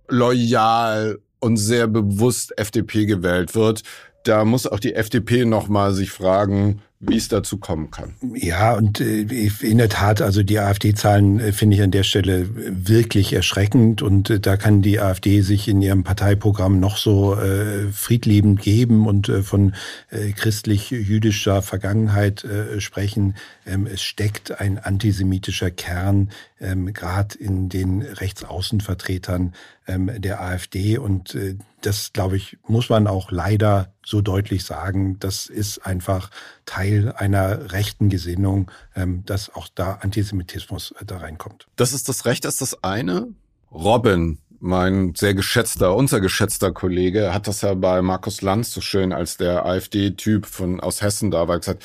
loyal 0.08 1.18
und 1.40 1.56
sehr 1.56 1.86
bewusst 1.86 2.58
FDP 2.58 3.06
gewählt 3.06 3.54
wird. 3.54 3.82
Da 4.24 4.44
muss 4.44 4.66
auch 4.66 4.80
die 4.80 4.94
FDP 4.94 5.44
noch 5.44 5.68
mal 5.68 5.92
sich 5.92 6.10
fragen, 6.10 6.82
wie 7.00 7.16
es 7.16 7.28
dazu 7.28 7.58
kommen 7.58 7.90
kann. 7.92 8.14
Ja, 8.34 8.74
und 8.74 9.00
äh, 9.00 9.22
in 9.60 9.78
der 9.78 9.88
Tat, 9.88 10.20
also 10.20 10.42
die 10.42 10.58
AfD-Zahlen 10.58 11.38
äh, 11.38 11.52
finde 11.52 11.76
ich 11.76 11.82
an 11.82 11.92
der 11.92 12.02
Stelle 12.02 12.48
wirklich 12.52 13.32
erschreckend 13.32 14.02
und 14.02 14.30
äh, 14.30 14.40
da 14.40 14.56
kann 14.56 14.82
die 14.82 14.98
AfD 14.98 15.42
sich 15.42 15.68
in 15.68 15.80
ihrem 15.80 16.02
Parteiprogramm 16.02 16.80
noch 16.80 16.96
so 16.96 17.36
äh, 17.36 17.86
friedliebend 17.92 18.60
geben 18.60 19.06
und 19.06 19.28
äh, 19.28 19.42
von 19.42 19.74
äh, 20.10 20.32
christlich-jüdischer 20.32 21.62
Vergangenheit 21.62 22.42
äh, 22.42 22.80
sprechen. 22.80 23.36
Ähm, 23.68 23.87
es 23.87 24.02
steckt 24.02 24.60
ein 24.60 24.78
antisemitischer 24.78 25.70
Kern 25.70 26.30
ähm, 26.58 26.92
gerade 26.92 27.38
in 27.38 27.68
den 27.68 28.02
Rechtsaußenvertretern 28.02 29.54
ähm, 29.87 30.10
der 30.20 30.40
AfD. 30.40 30.98
Und 30.98 31.34
äh, 31.34 31.56
das, 31.82 32.12
glaube 32.12 32.37
ich, 32.37 32.58
muss 32.66 32.88
man 32.88 33.06
auch 33.06 33.30
leider 33.30 33.92
so 34.04 34.20
deutlich 34.20 34.64
sagen. 34.64 35.18
Das 35.20 35.46
ist 35.46 35.84
einfach 35.87 36.30
Teil 36.64 37.12
einer 37.12 37.72
rechten 37.72 38.08
Gesinnung, 38.08 38.70
ähm, 38.96 39.22
dass 39.26 39.54
auch 39.54 39.68
da 39.75 39.98
Antisemitismus 40.00 40.92
äh, 40.92 41.04
da 41.04 41.18
reinkommt. 41.18 41.66
Das 41.76 41.92
ist 41.92 42.08
das 42.08 42.25
Recht, 42.25 42.44
ist 42.44 42.60
das 42.60 42.82
eine. 42.82 43.28
Robin, 43.70 44.38
mein 44.60 45.14
sehr 45.14 45.34
geschätzter, 45.34 45.94
unser 45.94 46.20
geschätzter 46.20 46.72
Kollege, 46.72 47.32
hat 47.32 47.46
das 47.46 47.60
ja 47.60 47.75
bei 47.75 48.02
Markus 48.02 48.42
Lanz 48.42 48.72
so 48.72 48.80
schön 48.80 49.12
als 49.12 49.37
der 49.37 49.64
AfD-Typ 49.64 50.46
von 50.46 50.80
aus 50.80 51.02
Hessen 51.02 51.30
da 51.30 51.46
war 51.46 51.58
gesagt, 51.58 51.84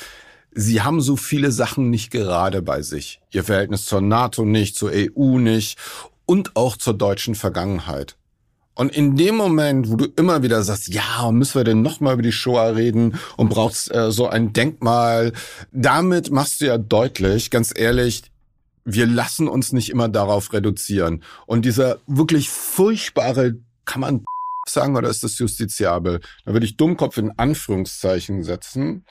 Sie 0.54 0.82
haben 0.82 1.00
so 1.00 1.16
viele 1.16 1.50
Sachen 1.50 1.90
nicht 1.90 2.10
gerade 2.10 2.62
bei 2.62 2.82
sich. 2.82 3.20
Ihr 3.30 3.44
Verhältnis 3.44 3.86
zur 3.86 4.00
NATO 4.00 4.44
nicht, 4.44 4.76
zur 4.76 4.92
EU 4.92 5.38
nicht 5.38 5.78
und 6.26 6.56
auch 6.56 6.76
zur 6.76 6.94
deutschen 6.94 7.34
Vergangenheit. 7.34 8.16
Und 8.74 8.94
in 8.94 9.16
dem 9.16 9.36
Moment, 9.36 9.88
wo 9.88 9.96
du 9.96 10.06
immer 10.16 10.42
wieder 10.42 10.62
sagst, 10.62 10.88
ja, 10.88 11.30
müssen 11.30 11.54
wir 11.54 11.64
denn 11.64 11.82
nochmal 11.82 12.14
über 12.14 12.22
die 12.22 12.32
Shoah 12.32 12.74
reden 12.74 13.18
und 13.36 13.48
brauchst 13.48 13.92
äh, 13.94 14.10
so 14.10 14.28
ein 14.28 14.52
Denkmal, 14.52 15.32
damit 15.70 16.30
machst 16.30 16.60
du 16.60 16.66
ja 16.66 16.78
deutlich, 16.78 17.50
ganz 17.50 17.72
ehrlich, 17.76 18.22
wir 18.84 19.06
lassen 19.06 19.48
uns 19.48 19.72
nicht 19.72 19.90
immer 19.90 20.08
darauf 20.08 20.52
reduzieren. 20.52 21.22
Und 21.46 21.64
dieser 21.64 21.98
wirklich 22.06 22.50
furchtbare, 22.50 23.56
kann 23.84 24.00
man 24.00 24.24
sagen, 24.68 24.96
oder 24.96 25.08
ist 25.08 25.22
das 25.22 25.38
justiziabel? 25.38 26.20
Da 26.44 26.52
würde 26.52 26.66
ich 26.66 26.76
Dummkopf 26.76 27.16
in 27.16 27.32
Anführungszeichen 27.38 28.42
setzen. 28.42 29.04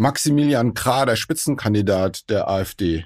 Maximilian 0.00 0.72
Krah, 0.72 1.04
der 1.04 1.14
Spitzenkandidat 1.14 2.30
der 2.30 2.48
AfD, 2.48 3.04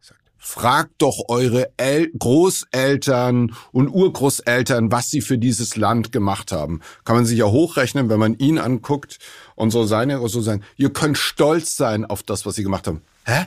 sagt, 0.00 0.20
fragt 0.36 0.92
doch 0.98 1.24
eure 1.26 1.72
El 1.76 2.12
Großeltern 2.16 3.56
und 3.72 3.88
Urgroßeltern, 3.88 4.92
was 4.92 5.10
sie 5.10 5.20
für 5.20 5.36
dieses 5.36 5.74
Land 5.74 6.12
gemacht 6.12 6.52
haben. 6.52 6.80
Kann 7.04 7.16
man 7.16 7.26
sich 7.26 7.38
ja 7.38 7.46
hochrechnen, 7.46 8.08
wenn 8.08 8.20
man 8.20 8.38
ihn 8.38 8.58
anguckt 8.58 9.18
und 9.56 9.72
so 9.72 9.84
seine, 9.84 10.26
so 10.28 10.40
sein. 10.40 10.62
Ihr 10.76 10.92
könnt 10.92 11.18
stolz 11.18 11.76
sein 11.76 12.04
auf 12.04 12.22
das, 12.22 12.46
was 12.46 12.54
sie 12.54 12.62
gemacht 12.62 12.86
haben. 12.86 13.02
Hä? 13.24 13.46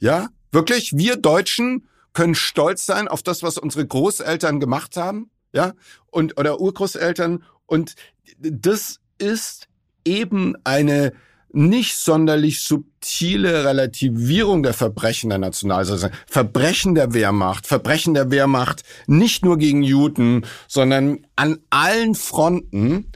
Ja? 0.00 0.28
Wirklich? 0.52 0.98
Wir 0.98 1.16
Deutschen 1.16 1.88
können 2.12 2.34
stolz 2.34 2.84
sein 2.84 3.08
auf 3.08 3.22
das, 3.22 3.42
was 3.42 3.56
unsere 3.56 3.86
Großeltern 3.86 4.60
gemacht 4.60 4.98
haben? 4.98 5.30
Ja? 5.54 5.72
Und, 6.08 6.38
oder 6.38 6.60
Urgroßeltern. 6.60 7.42
Und 7.64 7.94
das 8.38 9.00
ist 9.16 9.66
eben 10.04 10.56
eine, 10.64 11.14
nicht 11.52 11.96
sonderlich 11.96 12.62
subtile 12.62 13.64
Relativierung 13.64 14.62
der 14.62 14.74
Verbrechen 14.74 15.30
der 15.30 15.38
Nationalsozialismus, 15.38 16.24
Verbrechen 16.26 16.94
der 16.94 17.14
Wehrmacht, 17.14 17.66
Verbrechen 17.66 18.14
der 18.14 18.30
Wehrmacht 18.30 18.82
nicht 19.06 19.44
nur 19.44 19.58
gegen 19.58 19.82
Juden, 19.82 20.46
sondern 20.68 21.26
an 21.36 21.58
allen 21.70 22.14
Fronten. 22.14 23.06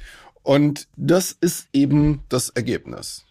Und 0.42 0.88
das 0.96 1.32
ist 1.32 1.68
eben 1.72 2.22
das 2.28 2.50
Ergebnis. 2.50 3.24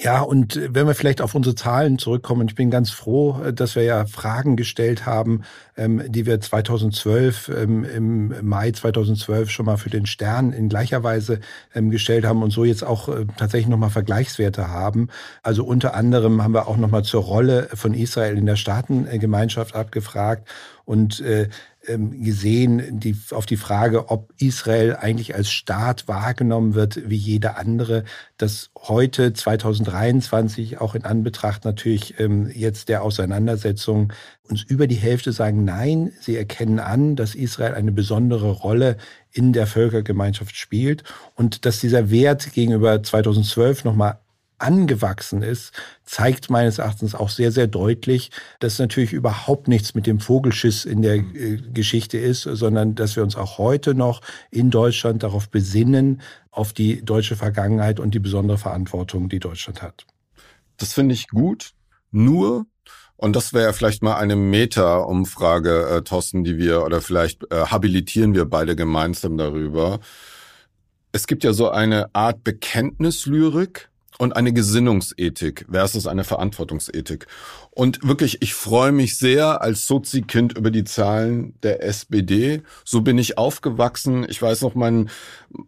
Ja, 0.00 0.20
und 0.20 0.56
äh, 0.56 0.68
wenn 0.72 0.86
wir 0.86 0.94
vielleicht 0.94 1.20
auf 1.20 1.34
unsere 1.34 1.54
Zahlen 1.54 1.98
zurückkommen, 1.98 2.46
ich 2.48 2.54
bin 2.54 2.70
ganz 2.70 2.90
froh, 2.90 3.40
äh, 3.42 3.52
dass 3.52 3.74
wir 3.74 3.82
ja 3.82 4.06
Fragen 4.06 4.56
gestellt 4.56 5.06
haben, 5.06 5.42
ähm, 5.76 6.02
die 6.06 6.24
wir 6.24 6.40
2012, 6.40 7.48
ähm, 7.48 7.84
im 7.84 8.34
Mai 8.46 8.70
2012 8.70 9.50
schon 9.50 9.66
mal 9.66 9.76
für 9.76 9.90
den 9.90 10.06
Stern 10.06 10.52
in 10.52 10.68
gleicher 10.68 11.02
Weise 11.02 11.40
ähm, 11.74 11.90
gestellt 11.90 12.24
haben 12.24 12.42
und 12.42 12.50
so 12.50 12.64
jetzt 12.64 12.84
auch 12.84 13.08
äh, 13.08 13.26
tatsächlich 13.36 13.68
nochmal 13.68 13.90
Vergleichswerte 13.90 14.68
haben. 14.68 15.08
Also 15.42 15.64
unter 15.64 15.94
anderem 15.94 16.42
haben 16.42 16.54
wir 16.54 16.68
auch 16.68 16.76
nochmal 16.76 17.02
zur 17.02 17.24
Rolle 17.24 17.68
von 17.74 17.94
Israel 17.94 18.38
in 18.38 18.46
der 18.46 18.56
Staatengemeinschaft 18.56 19.74
abgefragt 19.74 20.48
und 20.84 21.20
äh, 21.20 21.48
gesehen, 21.96 23.00
die, 23.00 23.16
auf 23.30 23.46
die 23.46 23.56
Frage, 23.56 24.10
ob 24.10 24.32
Israel 24.38 24.96
eigentlich 24.96 25.34
als 25.34 25.50
Staat 25.50 26.08
wahrgenommen 26.08 26.74
wird 26.74 27.08
wie 27.08 27.16
jeder 27.16 27.56
andere, 27.56 28.04
dass 28.36 28.70
heute 28.76 29.32
2023 29.32 30.80
auch 30.80 30.94
in 30.94 31.04
Anbetracht 31.04 31.64
natürlich 31.64 32.20
ähm, 32.20 32.50
jetzt 32.54 32.88
der 32.88 33.02
Auseinandersetzung 33.02 34.12
uns 34.48 34.62
über 34.62 34.86
die 34.86 34.96
Hälfte 34.96 35.32
sagen, 35.32 35.64
nein, 35.64 36.12
sie 36.20 36.36
erkennen 36.36 36.78
an, 36.78 37.16
dass 37.16 37.34
Israel 37.34 37.74
eine 37.74 37.92
besondere 37.92 38.50
Rolle 38.50 38.96
in 39.32 39.52
der 39.52 39.66
Völkergemeinschaft 39.66 40.56
spielt 40.56 41.04
und 41.34 41.64
dass 41.64 41.80
dieser 41.80 42.10
Wert 42.10 42.52
gegenüber 42.52 43.02
2012 43.02 43.84
nochmal 43.84 44.18
angewachsen 44.58 45.42
ist, 45.42 45.72
zeigt 46.04 46.50
meines 46.50 46.78
Erachtens 46.78 47.14
auch 47.14 47.28
sehr, 47.28 47.52
sehr 47.52 47.66
deutlich, 47.66 48.30
dass 48.60 48.78
natürlich 48.78 49.12
überhaupt 49.12 49.68
nichts 49.68 49.94
mit 49.94 50.06
dem 50.06 50.20
Vogelschiss 50.20 50.84
in 50.84 51.02
der 51.02 51.16
äh, 51.16 51.62
Geschichte 51.72 52.18
ist, 52.18 52.42
sondern 52.42 52.94
dass 52.94 53.16
wir 53.16 53.22
uns 53.22 53.36
auch 53.36 53.58
heute 53.58 53.94
noch 53.94 54.20
in 54.50 54.70
Deutschland 54.70 55.22
darauf 55.22 55.48
besinnen, 55.48 56.20
auf 56.50 56.72
die 56.72 57.04
deutsche 57.04 57.36
Vergangenheit 57.36 58.00
und 58.00 58.14
die 58.14 58.18
besondere 58.18 58.58
Verantwortung, 58.58 59.28
die 59.28 59.38
Deutschland 59.38 59.80
hat. 59.82 60.06
Das 60.76 60.92
finde 60.92 61.14
ich 61.14 61.28
gut. 61.28 61.72
Nur, 62.10 62.66
und 63.16 63.36
das 63.36 63.52
wäre 63.52 63.72
vielleicht 63.72 64.02
mal 64.02 64.16
eine 64.16 64.36
Meta-Umfrage, 64.36 65.88
äh, 65.88 66.02
Thorsten, 66.02 66.44
die 66.44 66.56
wir, 66.56 66.84
oder 66.84 67.00
vielleicht 67.00 67.44
äh, 67.52 67.66
habilitieren 67.66 68.34
wir 68.34 68.44
beide 68.44 68.76
gemeinsam 68.76 69.36
darüber. 69.36 70.00
Es 71.12 71.26
gibt 71.26 71.44
ja 71.44 71.52
so 71.52 71.68
eine 71.68 72.14
Art 72.14 72.44
Bekenntnislyrik, 72.44 73.87
und 74.18 74.36
eine 74.36 74.52
Gesinnungsethik 74.52 75.66
versus 75.70 76.06
eine 76.06 76.24
Verantwortungsethik. 76.24 77.26
Und 77.70 78.06
wirklich, 78.06 78.42
ich 78.42 78.52
freue 78.52 78.92
mich 78.92 79.16
sehr 79.16 79.62
als 79.62 79.86
Sozi-Kind 79.86 80.58
über 80.58 80.70
die 80.70 80.84
Zahlen 80.84 81.54
der 81.62 81.82
SPD. 81.82 82.62
So 82.84 83.00
bin 83.00 83.16
ich 83.16 83.38
aufgewachsen. 83.38 84.26
Ich 84.28 84.42
weiß 84.42 84.62
noch, 84.62 84.74
mein, 84.74 85.08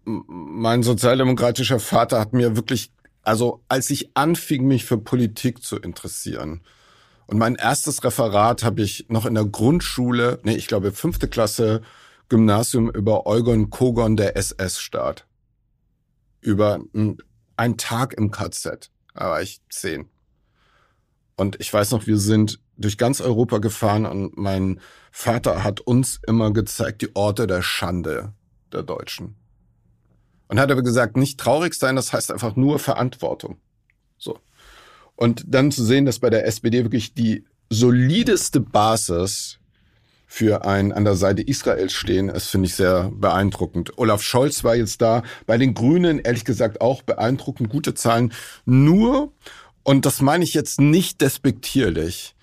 mein 0.04 0.82
sozialdemokratischer 0.82 1.78
Vater 1.78 2.18
hat 2.20 2.32
mir 2.32 2.56
wirklich, 2.56 2.92
also 3.22 3.62
als 3.68 3.88
ich 3.90 4.10
anfing, 4.14 4.66
mich 4.66 4.84
für 4.84 4.98
Politik 4.98 5.62
zu 5.62 5.76
interessieren, 5.76 6.60
und 7.30 7.38
mein 7.38 7.54
erstes 7.54 8.02
Referat 8.02 8.64
habe 8.64 8.82
ich 8.82 9.06
noch 9.08 9.24
in 9.24 9.34
der 9.34 9.44
Grundschule, 9.44 10.40
nee, 10.42 10.56
ich 10.56 10.66
glaube 10.66 10.90
fünfte 10.90 11.28
Klasse 11.28 11.80
Gymnasium 12.28 12.90
über 12.90 13.24
Eugen 13.26 13.70
Kogon 13.70 14.16
der 14.16 14.36
SS-Staat. 14.36 15.26
Über 16.40 16.80
ein 17.60 17.76
Tag 17.76 18.14
im 18.14 18.30
KZ. 18.30 18.90
Da 19.14 19.28
war 19.28 19.42
ich 19.42 19.60
zehn. 19.68 20.08
Und 21.36 21.60
ich 21.60 21.70
weiß 21.70 21.90
noch, 21.90 22.06
wir 22.06 22.16
sind 22.16 22.58
durch 22.78 22.96
ganz 22.96 23.20
Europa 23.20 23.58
gefahren 23.58 24.06
und 24.06 24.38
mein 24.38 24.80
Vater 25.12 25.62
hat 25.62 25.80
uns 25.80 26.20
immer 26.26 26.54
gezeigt, 26.54 27.02
die 27.02 27.14
Orte 27.14 27.46
der 27.46 27.60
Schande 27.60 28.32
der 28.72 28.82
Deutschen. 28.82 29.36
Und 30.48 30.58
hat 30.58 30.70
aber 30.70 30.82
gesagt, 30.82 31.18
nicht 31.18 31.38
traurig 31.38 31.74
sein, 31.74 31.96
das 31.96 32.14
heißt 32.14 32.32
einfach 32.32 32.56
nur 32.56 32.78
Verantwortung. 32.78 33.60
So. 34.16 34.38
Und 35.14 35.44
dann 35.46 35.70
zu 35.70 35.84
sehen, 35.84 36.06
dass 36.06 36.18
bei 36.18 36.30
der 36.30 36.46
SPD 36.46 36.82
wirklich 36.82 37.12
die 37.12 37.44
solideste 37.68 38.60
Basis 38.60 39.59
für 40.32 40.64
ein 40.64 40.92
an 40.92 41.04
der 41.04 41.16
Seite 41.16 41.42
Israels 41.42 41.92
stehen, 41.92 42.28
ist, 42.28 42.46
finde 42.46 42.68
ich, 42.68 42.76
sehr 42.76 43.10
beeindruckend. 43.12 43.98
Olaf 43.98 44.22
Scholz 44.22 44.62
war 44.62 44.76
jetzt 44.76 45.02
da. 45.02 45.24
Bei 45.44 45.58
den 45.58 45.74
Grünen, 45.74 46.20
ehrlich 46.20 46.44
gesagt, 46.44 46.80
auch 46.80 47.02
beeindruckend 47.02 47.68
gute 47.68 47.94
Zahlen. 47.94 48.32
Nur, 48.64 49.32
und 49.82 50.06
das 50.06 50.22
meine 50.22 50.44
ich 50.44 50.54
jetzt 50.54 50.80
nicht 50.80 51.20
despektierlich, 51.20 52.36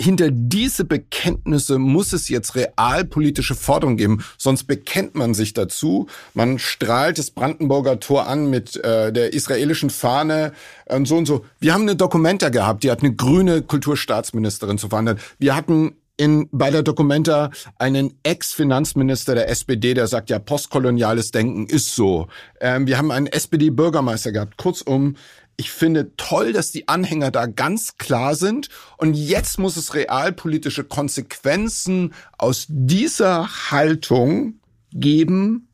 hinter 0.00 0.30
diese 0.30 0.86
Bekenntnisse 0.86 1.78
muss 1.78 2.14
es 2.14 2.30
jetzt 2.30 2.56
realpolitische 2.56 3.54
Forderungen 3.54 3.98
geben, 3.98 4.24
sonst 4.38 4.64
bekennt 4.64 5.14
man 5.14 5.34
sich 5.34 5.52
dazu. 5.52 6.08
Man 6.32 6.58
strahlt 6.58 7.18
das 7.18 7.30
Brandenburger 7.30 8.00
Tor 8.00 8.26
an 8.26 8.48
mit 8.48 8.82
äh, 8.82 9.12
der 9.12 9.34
israelischen 9.34 9.90
Fahne 9.90 10.52
und 10.86 11.06
so 11.06 11.16
und 11.18 11.26
so. 11.26 11.44
Wir 11.60 11.74
haben 11.74 11.82
eine 11.82 11.96
Dokumenta 11.96 12.48
gehabt, 12.48 12.82
die 12.82 12.90
hat 12.90 13.02
eine 13.02 13.14
grüne 13.14 13.60
Kulturstaatsministerin 13.60 14.78
zu 14.78 14.88
verhandeln. 14.88 15.18
Wir 15.38 15.54
hatten 15.54 15.94
in, 16.16 16.48
bei 16.52 16.70
der 16.70 16.82
Documenta 16.82 17.50
einen 17.78 18.18
Ex-Finanzminister 18.22 19.34
der 19.34 19.48
SPD, 19.48 19.94
der 19.94 20.06
sagt, 20.06 20.30
ja, 20.30 20.38
postkoloniales 20.38 21.30
Denken 21.30 21.66
ist 21.66 21.94
so. 21.94 22.28
Ähm, 22.60 22.86
wir 22.86 22.98
haben 22.98 23.10
einen 23.10 23.26
SPD-Bürgermeister 23.26 24.32
gehabt. 24.32 24.56
Kurzum, 24.56 25.16
ich 25.56 25.70
finde 25.70 26.16
toll, 26.16 26.52
dass 26.52 26.72
die 26.72 26.88
Anhänger 26.88 27.30
da 27.30 27.46
ganz 27.46 27.96
klar 27.96 28.34
sind. 28.34 28.68
Und 28.96 29.14
jetzt 29.14 29.58
muss 29.58 29.76
es 29.76 29.94
realpolitische 29.94 30.84
Konsequenzen 30.84 32.14
aus 32.38 32.66
dieser 32.68 33.70
Haltung 33.70 34.60
geben 34.92 35.68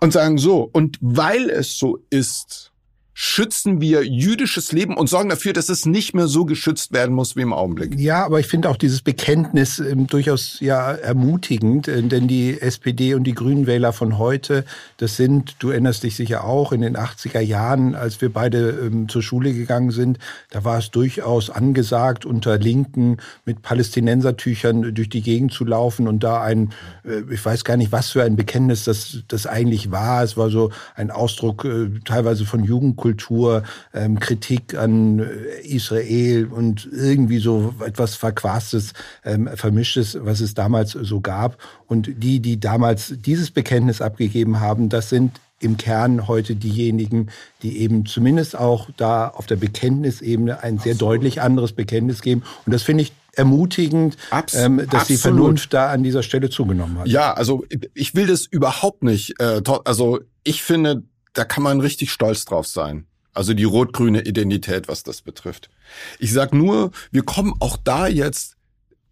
und 0.00 0.12
sagen 0.12 0.38
so. 0.38 0.68
Und 0.72 0.98
weil 1.00 1.50
es 1.50 1.78
so 1.78 1.98
ist, 2.10 2.72
schützen 3.20 3.80
wir 3.80 4.06
jüdisches 4.06 4.70
Leben 4.70 4.96
und 4.96 5.08
sorgen 5.08 5.28
dafür, 5.28 5.52
dass 5.52 5.68
es 5.68 5.86
nicht 5.86 6.14
mehr 6.14 6.28
so 6.28 6.44
geschützt 6.44 6.92
werden 6.92 7.16
muss 7.16 7.34
wie 7.34 7.40
im 7.40 7.52
Augenblick. 7.52 7.98
Ja, 7.98 8.24
aber 8.24 8.38
ich 8.38 8.46
finde 8.46 8.70
auch 8.70 8.76
dieses 8.76 9.02
Bekenntnis 9.02 9.80
äh, 9.80 9.96
durchaus 9.96 10.60
ja 10.60 10.92
ermutigend, 10.92 11.88
äh, 11.88 12.00
denn 12.00 12.28
die 12.28 12.60
SPD 12.60 13.14
und 13.14 13.24
die 13.24 13.34
Grünenwähler 13.34 13.92
von 13.92 14.18
heute, 14.18 14.64
das 14.98 15.16
sind, 15.16 15.56
du 15.58 15.70
erinnerst 15.70 16.04
dich 16.04 16.14
sicher 16.14 16.44
auch, 16.44 16.70
in 16.70 16.80
den 16.80 16.96
80er 16.96 17.40
Jahren, 17.40 17.96
als 17.96 18.20
wir 18.20 18.32
beide 18.32 18.68
ähm, 18.68 19.08
zur 19.08 19.22
Schule 19.22 19.52
gegangen 19.52 19.90
sind, 19.90 20.20
da 20.50 20.62
war 20.62 20.78
es 20.78 20.92
durchaus 20.92 21.50
angesagt, 21.50 22.24
unter 22.24 22.56
Linken 22.56 23.16
mit 23.44 23.62
Palästinensertüchern 23.62 24.94
durch 24.94 25.08
die 25.08 25.22
Gegend 25.22 25.52
zu 25.52 25.64
laufen 25.64 26.06
und 26.06 26.22
da 26.22 26.40
ein, 26.40 26.70
äh, 27.04 27.22
ich 27.34 27.44
weiß 27.44 27.64
gar 27.64 27.76
nicht, 27.76 27.90
was 27.90 28.10
für 28.10 28.22
ein 28.22 28.36
Bekenntnis 28.36 28.84
das, 28.84 29.24
das 29.26 29.48
eigentlich 29.48 29.90
war. 29.90 30.22
Es 30.22 30.36
war 30.36 30.50
so 30.50 30.70
ein 30.94 31.10
Ausdruck 31.10 31.64
äh, 31.64 31.88
teilweise 32.04 32.46
von 32.46 32.62
Jugendkultur 32.62 33.07
Kultur, 33.08 33.62
ähm, 33.94 34.20
Kritik 34.20 34.74
an 34.74 35.20
äh, 35.20 35.66
Israel 35.66 36.46
und 36.46 36.86
irgendwie 36.92 37.38
so 37.38 37.74
etwas 37.84 38.16
Verquastes, 38.16 38.92
ähm, 39.24 39.48
Vermischtes, 39.54 40.18
was 40.20 40.40
es 40.40 40.52
damals 40.52 40.92
so 40.92 41.22
gab. 41.22 41.56
Und 41.86 42.10
die, 42.22 42.40
die 42.40 42.60
damals 42.60 43.14
dieses 43.16 43.50
Bekenntnis 43.50 44.02
abgegeben 44.02 44.60
haben, 44.60 44.90
das 44.90 45.08
sind 45.08 45.40
im 45.58 45.78
Kern 45.78 46.28
heute 46.28 46.54
diejenigen, 46.54 47.28
die 47.62 47.78
eben 47.78 48.04
zumindest 48.04 48.56
auch 48.56 48.90
da 48.98 49.28
auf 49.28 49.46
der 49.46 49.56
Bekenntnisebene 49.56 50.62
ein 50.62 50.78
sehr 50.78 50.94
deutlich 50.94 51.40
anderes 51.40 51.72
Bekenntnis 51.72 52.20
geben. 52.20 52.42
Und 52.66 52.74
das 52.74 52.82
finde 52.82 53.04
ich 53.04 53.12
ermutigend, 53.32 54.18
Abs 54.30 54.54
ähm, 54.54 54.76
dass 54.76 54.84
absolut. 54.86 55.08
die 55.08 55.16
Vernunft 55.16 55.72
da 55.72 55.90
an 55.90 56.02
dieser 56.02 56.22
Stelle 56.22 56.50
zugenommen 56.50 56.98
hat. 56.98 57.08
Ja, 57.08 57.32
also 57.32 57.64
ich 57.94 58.14
will 58.14 58.26
das 58.26 58.44
überhaupt 58.44 59.02
nicht. 59.02 59.40
Äh, 59.40 59.62
also 59.84 60.20
ich 60.44 60.62
finde, 60.62 61.04
da 61.32 61.44
kann 61.44 61.62
man 61.62 61.80
richtig 61.80 62.12
stolz 62.12 62.44
drauf 62.44 62.66
sein. 62.66 63.06
Also 63.32 63.54
die 63.54 63.64
rot-grüne 63.64 64.22
Identität, 64.22 64.88
was 64.88 65.04
das 65.04 65.22
betrifft. 65.22 65.70
Ich 66.18 66.32
sag 66.32 66.52
nur, 66.52 66.90
wir 67.12 67.22
kommen 67.22 67.54
auch 67.60 67.76
da 67.76 68.06
jetzt 68.06 68.57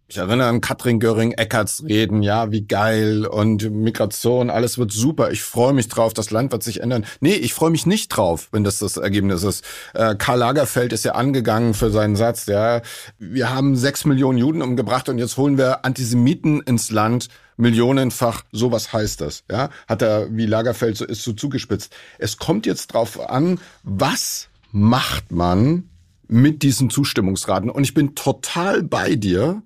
ich 0.09 0.17
erinnere 0.17 0.47
an 0.47 0.61
Katrin 0.61 0.99
Göring-Eckarts 0.99 1.83
Reden, 1.83 2.21
ja, 2.21 2.49
wie 2.51 2.65
geil 2.65 3.25
und 3.25 3.69
Migration, 3.69 4.49
alles 4.49 4.77
wird 4.77 4.93
super. 4.93 5.31
Ich 5.31 5.43
freue 5.43 5.73
mich 5.73 5.89
drauf, 5.89 6.13
das 6.13 6.31
Land 6.31 6.53
wird 6.53 6.63
sich 6.63 6.81
ändern. 6.81 7.05
Nee, 7.19 7.33
ich 7.33 7.53
freue 7.53 7.71
mich 7.71 7.85
nicht 7.85 8.07
drauf, 8.09 8.47
wenn 8.51 8.63
das 8.63 8.79
das 8.79 8.95
Ergebnis 8.95 9.43
ist. 9.43 9.65
Äh, 9.93 10.15
Karl 10.15 10.39
Lagerfeld 10.39 10.93
ist 10.93 11.03
ja 11.03 11.13
angegangen 11.13 11.73
für 11.73 11.91
seinen 11.91 12.15
Satz, 12.15 12.45
ja, 12.45 12.81
wir 13.19 13.53
haben 13.53 13.75
sechs 13.75 14.05
Millionen 14.05 14.37
Juden 14.37 14.61
umgebracht 14.61 15.09
und 15.09 15.17
jetzt 15.17 15.35
holen 15.35 15.57
wir 15.57 15.83
Antisemiten 15.83 16.61
ins 16.61 16.89
Land 16.89 17.27
millionenfach, 17.57 18.43
sowas 18.51 18.93
heißt 18.93 19.19
das, 19.19 19.43
ja, 19.51 19.69
hat 19.87 20.01
er, 20.01 20.27
wie 20.31 20.45
Lagerfeld 20.45 20.95
so 20.95 21.05
ist, 21.05 21.23
so 21.23 21.33
zugespitzt. 21.33 21.93
Es 22.17 22.37
kommt 22.37 22.65
jetzt 22.65 22.93
drauf 22.93 23.29
an, 23.29 23.59
was 23.83 24.47
macht 24.71 25.31
man 25.31 25.89
mit 26.27 26.63
diesen 26.63 26.89
Zustimmungsraten? 26.89 27.69
Und 27.69 27.83
ich 27.83 27.93
bin 27.93 28.15
total 28.15 28.83
bei 28.83 29.15
dir, 29.15 29.63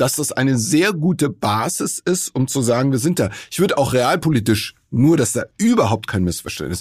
dass 0.00 0.16
das 0.16 0.32
eine 0.32 0.56
sehr 0.56 0.94
gute 0.94 1.28
Basis 1.28 1.98
ist, 1.98 2.34
um 2.34 2.48
zu 2.48 2.62
sagen, 2.62 2.90
wir 2.90 2.98
sind 2.98 3.18
da. 3.18 3.30
Ich 3.50 3.60
würde 3.60 3.76
auch 3.76 3.92
realpolitisch, 3.92 4.74
nur 4.90 5.18
dass 5.18 5.32
da 5.32 5.44
überhaupt 5.58 6.06
kein 6.06 6.24
Missverständnis. 6.24 6.80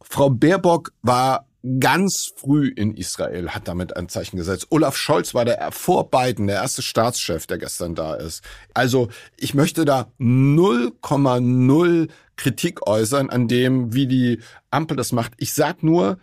Frau 0.00 0.30
Baerbock 0.30 0.92
war 1.02 1.46
ganz 1.78 2.32
früh 2.34 2.68
in 2.68 2.96
Israel, 2.96 3.50
hat 3.50 3.68
damit 3.68 3.96
ein 3.96 4.08
Zeichen 4.08 4.36
gesetzt. 4.38 4.68
Olaf 4.70 4.96
Scholz 4.96 5.34
war 5.34 5.44
der 5.44 5.72
vor 5.72 6.10
Biden 6.10 6.46
der 6.46 6.56
erste 6.56 6.80
Staatschef, 6.80 7.46
der 7.46 7.58
gestern 7.58 7.94
da 7.94 8.14
ist. 8.14 8.42
Also 8.72 9.08
ich 9.36 9.52
möchte 9.52 9.84
da 9.84 10.10
0,0 10.18 12.08
Kritik 12.36 12.86
äußern 12.86 13.28
an 13.28 13.46
dem, 13.48 13.92
wie 13.92 14.06
die 14.06 14.40
Ampel 14.70 14.96
das 14.96 15.12
macht. 15.12 15.32
Ich 15.36 15.52
sag 15.52 15.82
nur, 15.82 16.18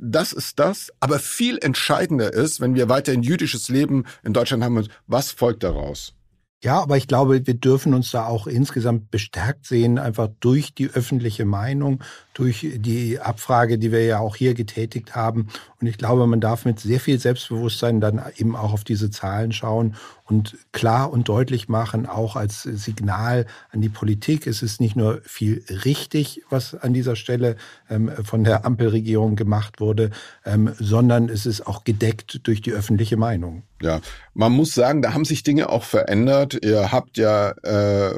das 0.00 0.32
ist 0.32 0.58
das. 0.58 0.92
Aber 1.00 1.18
viel 1.18 1.58
entscheidender 1.58 2.32
ist, 2.32 2.60
wenn 2.60 2.74
wir 2.74 2.88
weiterhin 2.88 3.22
jüdisches 3.22 3.68
Leben 3.68 4.04
in 4.22 4.32
Deutschland 4.32 4.62
haben, 4.62 4.86
was 5.06 5.30
folgt 5.30 5.62
daraus? 5.62 6.14
Ja, 6.62 6.80
aber 6.80 6.96
ich 6.96 7.06
glaube, 7.06 7.46
wir 7.46 7.54
dürfen 7.54 7.92
uns 7.94 8.10
da 8.10 8.26
auch 8.26 8.46
insgesamt 8.46 9.10
bestärkt 9.10 9.66
sehen, 9.66 9.98
einfach 9.98 10.28
durch 10.40 10.74
die 10.74 10.88
öffentliche 10.88 11.44
Meinung, 11.44 12.02
durch 12.36 12.66
die 12.76 13.18
Abfrage, 13.18 13.78
die 13.78 13.92
wir 13.92 14.04
ja 14.04 14.18
auch 14.18 14.36
hier 14.36 14.52
getätigt 14.52 15.14
haben. 15.14 15.48
Und 15.80 15.86
ich 15.86 15.96
glaube, 15.96 16.26
man 16.26 16.40
darf 16.40 16.66
mit 16.66 16.78
sehr 16.80 17.00
viel 17.00 17.18
Selbstbewusstsein 17.18 18.00
dann 18.00 18.20
eben 18.36 18.54
auch 18.56 18.74
auf 18.74 18.84
diese 18.84 19.10
Zahlen 19.10 19.52
schauen 19.52 19.94
und 20.24 20.56
klar 20.72 21.12
und 21.12 21.28
deutlich 21.28 21.68
machen, 21.68 22.06
auch 22.06 22.36
als 22.36 22.62
Signal 22.62 23.46
an 23.70 23.80
die 23.80 23.88
Politik. 23.88 24.46
Es 24.46 24.62
ist 24.62 24.80
nicht 24.80 24.96
nur 24.96 25.20
viel 25.22 25.64
richtig, 25.84 26.42
was 26.50 26.74
an 26.74 26.92
dieser 26.92 27.16
Stelle 27.16 27.56
ähm, 27.88 28.10
von 28.24 28.44
der 28.44 28.64
Ampelregierung 28.64 29.36
gemacht 29.36 29.80
wurde, 29.80 30.10
ähm, 30.44 30.72
sondern 30.78 31.28
es 31.28 31.46
ist 31.46 31.66
auch 31.66 31.84
gedeckt 31.84 32.40
durch 32.46 32.60
die 32.60 32.72
öffentliche 32.72 33.16
Meinung. 33.16 33.62
Ja, 33.82 34.00
man 34.32 34.52
muss 34.52 34.74
sagen, 34.74 35.02
da 35.02 35.12
haben 35.12 35.26
sich 35.26 35.42
Dinge 35.42 35.68
auch 35.68 35.84
verändert. 35.84 36.58
Ihr 36.64 36.92
habt 36.92 37.18
ja 37.18 37.50
äh, 37.62 38.10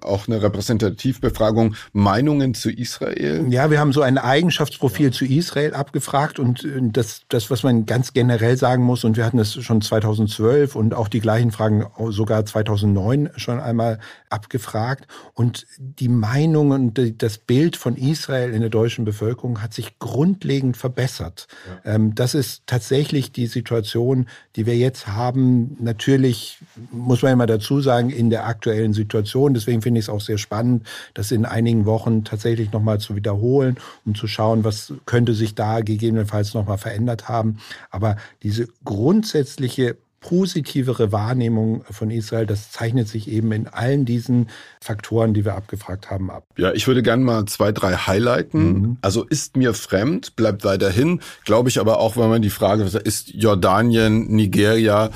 auch 0.00 0.26
eine 0.26 0.42
Repräsentativbefragung 0.42 1.74
Meinungen 1.92 2.54
zu 2.54 2.70
Israel. 2.70 3.44
Ja, 3.50 3.61
wir 3.70 3.80
haben 3.80 3.92
so 3.92 4.02
ein 4.02 4.18
Eigenschaftsprofil 4.18 5.06
ja. 5.06 5.12
zu 5.12 5.24
Israel 5.24 5.74
abgefragt 5.74 6.38
und 6.38 6.64
äh, 6.64 6.80
das, 6.82 7.22
das, 7.28 7.50
was 7.50 7.62
man 7.62 7.86
ganz 7.86 8.12
generell 8.12 8.56
sagen 8.56 8.82
muss, 8.82 9.04
und 9.04 9.16
wir 9.16 9.24
hatten 9.24 9.38
es 9.38 9.54
schon 9.62 9.82
2012 9.82 10.74
und 10.76 10.94
auch 10.94 11.08
die 11.08 11.20
gleichen 11.20 11.52
Fragen 11.52 11.86
sogar 12.10 12.44
2009 12.44 13.30
schon 13.36 13.60
einmal 13.60 13.98
abgefragt. 14.30 15.06
Und 15.34 15.66
die 15.78 16.08
Meinung 16.08 16.70
und 16.70 17.22
das 17.22 17.38
Bild 17.38 17.76
von 17.76 17.96
Israel 17.96 18.52
in 18.52 18.60
der 18.60 18.70
deutschen 18.70 19.04
Bevölkerung 19.04 19.62
hat 19.62 19.74
sich 19.74 19.98
grundlegend 19.98 20.76
verbessert. 20.76 21.46
Ja. 21.84 21.94
Ähm, 21.94 22.14
das 22.14 22.34
ist 22.34 22.62
tatsächlich 22.66 23.32
die 23.32 23.46
Situation, 23.46 24.26
die 24.56 24.66
wir 24.66 24.76
jetzt 24.76 25.06
haben. 25.06 25.76
Natürlich 25.80 26.58
muss 26.90 27.22
man 27.22 27.32
immer 27.32 27.46
dazu 27.46 27.80
sagen, 27.80 28.10
in 28.10 28.30
der 28.30 28.46
aktuellen 28.46 28.92
Situation. 28.92 29.54
Deswegen 29.54 29.82
finde 29.82 30.00
ich 30.00 30.06
es 30.06 30.10
auch 30.10 30.20
sehr 30.20 30.38
spannend, 30.38 30.86
das 31.14 31.30
in 31.30 31.44
einigen 31.44 31.86
Wochen 31.86 32.24
tatsächlich 32.24 32.72
nochmal 32.72 32.98
zu 32.98 33.14
wiederholen, 33.16 33.42
um 33.60 34.14
zu 34.14 34.26
schauen, 34.26 34.64
was 34.64 34.92
könnte 35.06 35.34
sich 35.34 35.54
da 35.54 35.80
gegebenenfalls 35.80 36.54
nochmal 36.54 36.78
verändert 36.78 37.28
haben. 37.28 37.58
Aber 37.90 38.16
diese 38.42 38.68
grundsätzliche 38.84 39.96
positivere 40.22 41.12
Wahrnehmung 41.12 41.84
von 41.90 42.10
Israel, 42.10 42.46
das 42.46 42.70
zeichnet 42.70 43.08
sich 43.08 43.28
eben 43.28 43.52
in 43.52 43.66
allen 43.66 44.04
diesen 44.04 44.48
Faktoren, 44.80 45.34
die 45.34 45.44
wir 45.44 45.54
abgefragt 45.54 46.10
haben, 46.10 46.30
ab. 46.30 46.44
Ja, 46.56 46.72
ich 46.72 46.86
würde 46.86 47.02
gerne 47.02 47.22
mal 47.22 47.44
zwei, 47.46 47.72
drei 47.72 47.94
highlighten. 47.94 48.72
Mhm. 48.72 48.96
Also 49.02 49.24
ist 49.24 49.56
mir 49.56 49.74
fremd, 49.74 50.36
bleibt 50.36 50.64
weiterhin, 50.64 51.20
glaube 51.44 51.68
ich 51.68 51.80
aber 51.80 51.98
auch, 51.98 52.16
wenn 52.16 52.30
man 52.30 52.40
die 52.40 52.50
Frage, 52.50 52.84
ist 52.84 53.34
Jordanien, 53.34 54.28
Nigeria 54.28 55.10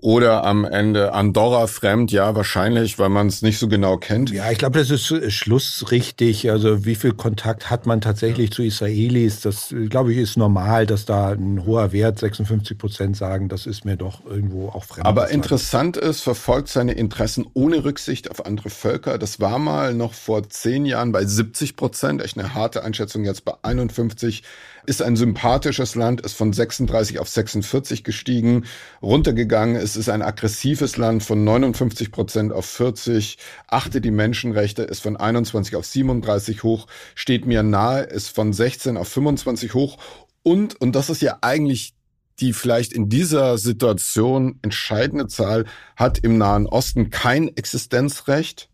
oder 0.00 0.44
am 0.44 0.64
Ende 0.64 1.12
Andorra 1.12 1.66
fremd, 1.66 2.12
ja, 2.12 2.36
wahrscheinlich, 2.36 3.00
weil 3.00 3.08
man 3.08 3.26
es 3.26 3.42
nicht 3.42 3.58
so 3.58 3.66
genau 3.66 3.96
kennt. 3.96 4.30
Ja, 4.30 4.48
ich 4.50 4.58
glaube, 4.58 4.78
das 4.78 4.90
ist 4.90 5.10
äh, 5.10 5.28
schlussrichtig. 5.28 6.48
Also 6.50 6.84
wie 6.84 6.94
viel 6.94 7.12
Kontakt 7.12 7.68
hat 7.68 7.84
man 7.86 8.00
tatsächlich 8.00 8.52
zu 8.52 8.62
Israelis? 8.62 9.40
Das, 9.40 9.74
glaube 9.88 10.12
ich, 10.12 10.18
ist 10.18 10.36
normal, 10.36 10.86
dass 10.86 11.04
da 11.04 11.30
ein 11.30 11.66
hoher 11.66 11.90
Wert, 11.90 12.20
56 12.20 12.78
Prozent 12.78 13.16
sagen, 13.16 13.48
das 13.48 13.66
ist 13.66 13.84
mir 13.84 13.96
doch 13.96 14.24
irgendwo 14.24 14.68
auch 14.68 14.84
fremd. 14.84 15.04
Aber 15.04 15.30
interessant 15.30 15.96
ist, 15.96 16.20
verfolgt 16.20 16.68
seine 16.68 16.92
Interessen 16.92 17.46
ohne 17.54 17.82
Rücksicht 17.82 18.30
auf 18.30 18.46
andere 18.46 18.70
Völker. 18.70 19.18
Das 19.18 19.40
war 19.40 19.58
mal 19.58 19.94
noch 19.94 20.14
vor 20.14 20.48
zehn 20.48 20.86
Jahren 20.86 21.10
bei 21.10 21.24
70 21.24 21.74
Prozent, 21.74 22.22
echt 22.22 22.38
eine 22.38 22.54
harte 22.54 22.84
Einschätzung, 22.84 23.24
jetzt 23.24 23.44
bei 23.44 23.54
51 23.62 24.44
ist 24.86 25.02
ein 25.02 25.16
sympathisches 25.16 25.94
Land, 25.94 26.20
ist 26.20 26.34
von 26.34 26.52
36 26.52 27.18
auf 27.18 27.28
46 27.28 28.04
gestiegen, 28.04 28.64
runtergegangen. 29.02 29.76
Es 29.76 29.96
ist 29.96 30.08
ein 30.08 30.22
aggressives 30.22 30.96
Land 30.96 31.22
von 31.22 31.44
59 31.44 32.10
Prozent 32.10 32.52
auf 32.52 32.66
40, 32.66 33.38
achte 33.66 34.00
die 34.00 34.10
Menschenrechte, 34.10 34.82
ist 34.82 35.00
von 35.00 35.16
21 35.16 35.76
auf 35.76 35.86
37 35.86 36.62
hoch, 36.62 36.86
steht 37.14 37.46
mir 37.46 37.62
nahe, 37.62 38.02
ist 38.02 38.28
von 38.28 38.52
16 38.52 38.96
auf 38.96 39.08
25 39.08 39.74
hoch. 39.74 39.98
Und, 40.42 40.80
und 40.80 40.94
das 40.94 41.10
ist 41.10 41.22
ja 41.22 41.38
eigentlich 41.42 41.94
die 42.40 42.52
vielleicht 42.52 42.92
in 42.92 43.08
dieser 43.08 43.58
Situation 43.58 44.58
entscheidende 44.62 45.26
Zahl, 45.26 45.64
hat 45.96 46.18
im 46.18 46.38
Nahen 46.38 46.66
Osten 46.66 47.10
kein 47.10 47.48
Existenzrecht 47.56 48.67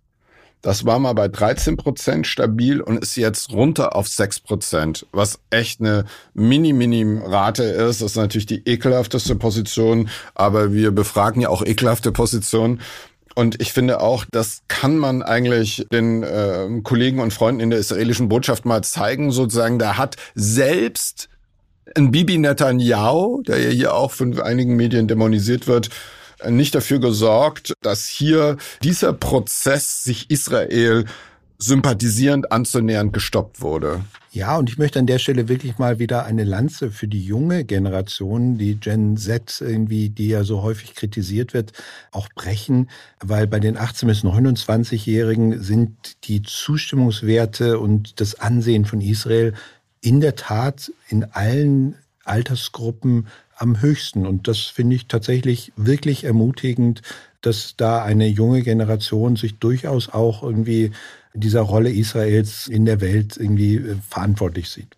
das 0.64 0.86
war 0.86 0.98
mal 0.98 1.12
bei 1.12 1.28
13 1.28 1.76
Prozent 1.76 2.26
stabil 2.26 2.80
und 2.80 2.96
ist 2.96 3.16
jetzt 3.16 3.52
runter 3.52 3.94
auf 3.94 4.08
6 4.08 4.40
Prozent, 4.40 5.06
was 5.12 5.38
echt 5.50 5.80
eine 5.80 6.06
Mini-Mini-Rate 6.32 7.64
ist. 7.64 8.00
Das 8.00 8.12
ist 8.12 8.16
natürlich 8.16 8.46
die 8.46 8.66
ekelhafteste 8.66 9.36
Position, 9.36 10.08
aber 10.34 10.72
wir 10.72 10.90
befragen 10.90 11.42
ja 11.42 11.50
auch 11.50 11.62
ekelhafte 11.62 12.12
Positionen. 12.12 12.80
Und 13.34 13.60
ich 13.60 13.74
finde 13.74 14.00
auch, 14.00 14.24
das 14.30 14.62
kann 14.66 14.96
man 14.96 15.22
eigentlich 15.22 15.86
den 15.92 16.22
äh, 16.22 16.66
Kollegen 16.82 17.20
und 17.20 17.34
Freunden 17.34 17.60
in 17.60 17.68
der 17.68 17.80
israelischen 17.80 18.30
Botschaft 18.30 18.64
mal 18.64 18.82
zeigen, 18.82 19.32
sozusagen, 19.32 19.78
da 19.78 19.98
hat 19.98 20.16
selbst 20.34 21.28
ein 21.94 22.10
Bibi 22.10 22.38
Netanyahu, 22.38 23.42
der 23.42 23.60
ja 23.60 23.68
hier 23.68 23.94
auch 23.94 24.12
von 24.12 24.40
einigen 24.40 24.76
Medien 24.76 25.08
dämonisiert 25.08 25.66
wird, 25.66 25.90
nicht 26.48 26.74
dafür 26.74 27.00
gesorgt, 27.00 27.74
dass 27.82 28.06
hier 28.06 28.56
dieser 28.82 29.12
Prozess 29.12 30.04
sich 30.04 30.30
Israel 30.30 31.04
sympathisierend 31.58 32.52
anzunähernd 32.52 33.12
gestoppt 33.12 33.60
wurde. 33.60 34.04
Ja, 34.32 34.56
und 34.56 34.68
ich 34.68 34.78
möchte 34.78 34.98
an 34.98 35.06
der 35.06 35.20
Stelle 35.20 35.48
wirklich 35.48 35.78
mal 35.78 36.00
wieder 36.00 36.26
eine 36.26 36.42
Lanze 36.42 36.90
für 36.90 37.06
die 37.06 37.24
junge 37.24 37.64
Generation, 37.64 38.58
die 38.58 38.74
Gen 38.74 39.16
Z 39.16 39.60
irgendwie, 39.60 40.08
die 40.10 40.28
ja 40.28 40.42
so 40.42 40.62
häufig 40.62 40.96
kritisiert 40.96 41.54
wird, 41.54 41.72
auch 42.10 42.28
brechen, 42.34 42.90
weil 43.20 43.46
bei 43.46 43.60
den 43.60 43.76
18 43.76 44.08
bis 44.08 44.24
29-Jährigen 44.24 45.62
sind 45.62 46.24
die 46.24 46.42
Zustimmungswerte 46.42 47.78
und 47.78 48.20
das 48.20 48.40
Ansehen 48.40 48.84
von 48.86 49.00
Israel 49.00 49.54
in 50.00 50.20
der 50.20 50.34
Tat 50.34 50.90
in 51.08 51.24
allen 51.24 51.94
Altersgruppen 52.24 53.28
am 53.56 53.80
höchsten. 53.80 54.26
Und 54.26 54.48
das 54.48 54.60
finde 54.60 54.96
ich 54.96 55.06
tatsächlich 55.06 55.72
wirklich 55.76 56.24
ermutigend, 56.24 57.02
dass 57.40 57.76
da 57.76 58.02
eine 58.02 58.26
junge 58.26 58.62
Generation 58.62 59.36
sich 59.36 59.58
durchaus 59.58 60.08
auch 60.08 60.42
irgendwie 60.42 60.92
dieser 61.34 61.62
Rolle 61.62 61.90
Israels 61.90 62.68
in 62.68 62.84
der 62.84 63.00
Welt 63.00 63.36
irgendwie 63.36 63.76
äh, 63.76 63.96
verantwortlich 64.08 64.70
sieht. 64.70 64.96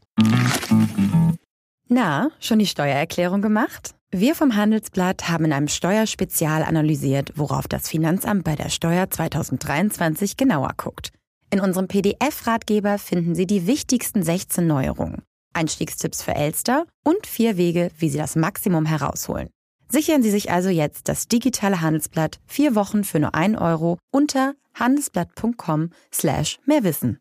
Na, 1.88 2.31
schon 2.40 2.59
die 2.59 2.66
Steuererklärung 2.66 3.42
gemacht? 3.42 3.95
Wir 4.12 4.35
vom 4.35 4.55
Handelsblatt 4.55 5.29
haben 5.29 5.47
in 5.47 5.53
einem 5.53 5.69
Steuerspezial 5.69 6.62
analysiert, 6.62 7.33
worauf 7.35 7.69
das 7.69 7.88
Finanzamt 7.88 8.45
bei 8.45 8.55
der 8.55 8.69
Steuer 8.69 9.11
2023 9.11 10.37
genauer 10.37 10.73
guckt. 10.77 11.12
In 11.51 11.61
unserem 11.61 11.88
PDF-Ratgeber 11.88 12.99
finden 12.99 13.35
Sie 13.35 13.47
die 13.47 13.66
wichtigsten 13.66 14.23
16 14.23 14.66
Neuerungen, 14.66 15.23
Einstiegstipps 15.57 16.23
für 16.23 16.35
Elster 16.35 16.87
und 17.03 17.27
vier 17.27 17.57
Wege, 17.57 17.90
wie 17.99 18.09
Sie 18.09 18.19
das 18.19 18.37
Maximum 18.37 18.87
herausholen. 18.87 19.49
Sichern 19.88 20.23
Sie 20.23 20.31
sich 20.31 20.51
also 20.51 20.69
jetzt 20.69 21.09
das 21.09 21.27
digitale 21.27 21.81
Handelsblatt 21.81 22.38
vier 22.47 22.75
Wochen 22.75 23.03
für 23.03 23.21
nur 23.21 23.35
ein 23.35 23.57
Euro 23.57 23.99
unter 24.12 24.55
handelsblatt.com 24.75 25.90
slash 26.12 26.59
mehrwissen. 26.66 27.19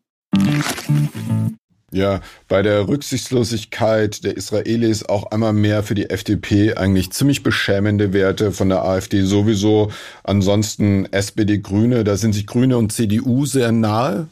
Ja, 1.92 2.20
bei 2.48 2.62
der 2.62 2.88
Rücksichtslosigkeit 2.88 4.24
der 4.24 4.36
Israelis 4.36 5.04
auch 5.04 5.30
einmal 5.30 5.52
mehr 5.52 5.84
für 5.84 5.94
die 5.94 6.10
FDP 6.10 6.74
eigentlich 6.74 7.12
ziemlich 7.12 7.44
beschämende 7.44 8.12
Werte 8.12 8.50
von 8.50 8.68
der 8.68 8.84
AfD 8.84 9.22
sowieso. 9.22 9.92
Ansonsten 10.24 11.06
SPD 11.12 11.58
Grüne, 11.58 12.02
da 12.02 12.16
sind 12.16 12.34
sich 12.34 12.46
Grüne 12.46 12.76
und 12.76 12.92
CDU 12.92 13.46
sehr 13.46 13.70
nahe. 13.70 14.26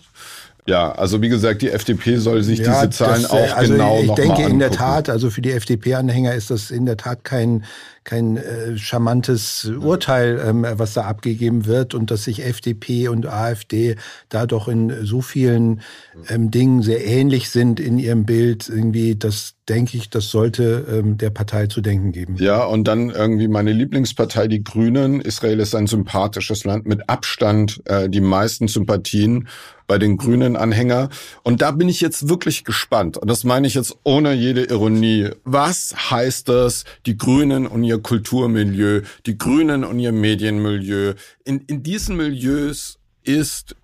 Ja, 0.67 0.93
also 0.93 1.21
wie 1.21 1.29
gesagt, 1.29 1.61
die 1.61 1.71
FDP 1.71 2.17
soll 2.17 2.43
sich 2.43 2.61
ja, 2.61 2.87
diese 2.87 2.91
Zahlen 2.91 3.23
das, 3.23 3.31
auch 3.31 3.57
also 3.57 3.73
genau 3.73 4.01
ich 4.03 4.11
denke 4.13 4.43
in 4.45 4.59
der 4.59 4.71
Tat, 4.71 5.11
also 5.11 5.29
für 5.29 5.43
die 5.43 5.53
FDP-Anhänger 5.53 6.35
ist 6.35 6.51
das 6.51 6.71
in 6.71 6.87
der 6.87 6.97
Tat 6.97 7.23
kein 7.23 7.65
kein 8.05 8.37
äh, 8.37 8.77
charmantes 8.77 9.65
Urteil, 9.81 10.41
ähm, 10.45 10.67
was 10.77 10.95
da 10.95 11.03
abgegeben 11.03 11.67
wird 11.67 11.95
und 11.95 12.11
dass 12.11 12.25
sich 12.25 12.45
FDP 12.45 13.09
und 13.09 13.27
AfD 13.27 13.97
da 14.29 14.47
doch 14.47 14.69
in 14.69 15.05
so 15.05 15.23
vielen 15.23 15.81
ähm, 16.29 16.51
Dingen 16.51 16.83
sehr 16.83 17.05
ähnlich 17.05 17.51
sind 17.51 17.81
in 17.81 17.99
ihrem 17.99 18.25
Bild, 18.25 18.69
irgendwie, 18.69 19.17
das 19.17 19.55
denke 19.69 19.97
ich, 19.97 20.11
das 20.11 20.31
sollte 20.31 20.87
ähm, 20.91 21.17
der 21.17 21.31
Partei 21.31 21.67
zu 21.67 21.81
denken 21.81 22.13
geben. 22.13 22.37
Ja, 22.37 22.65
und 22.65 22.85
dann 22.85 23.09
irgendwie 23.11 23.49
meine 23.49 23.73
Lieblingspartei, 23.73 24.47
die 24.47 24.63
Grünen. 24.63 25.21
Israel 25.21 25.61
ist 25.61 25.75
ein 25.75 25.87
sympathisches 25.87 26.65
Land 26.65 26.87
mit 26.87 27.09
Abstand, 27.09 27.83
äh, 27.87 28.11
die 28.11 28.21
meisten 28.21 28.69
Sympathien 28.69 29.49
bei 29.87 29.99
den 29.99 30.17
grünen 30.17 30.57
Anhänger. 30.57 31.09
Und 31.43 31.63
da 31.63 31.71
bin 31.71 31.89
ich 31.89 32.01
jetzt 32.01 32.29
wirklich 32.29 32.65
gespannt. 32.65 33.17
Und 33.17 33.29
das 33.29 33.45
meine 33.45 33.67
ich 33.67 33.75
jetzt 33.75 33.97
ohne 34.03 34.33
jede 34.33 34.65
Ironie. 34.65 35.31
Was 35.45 35.95
heißt 36.11 36.49
das, 36.49 36.85
die 37.07 37.17
Grünen 37.17 37.67
und 37.67 37.85
ihr 37.95 38.03
Kulturmilieu, 38.03 39.03
die 39.27 39.39
Grünen 39.39 39.85
und 39.85 39.99
ihr 39.99 40.13
Medienmilieu? 40.13 41.15
In, 41.45 41.61
in 41.67 41.83
diesen 41.83 42.17
Milieus 42.17 42.99
ist 43.23 43.77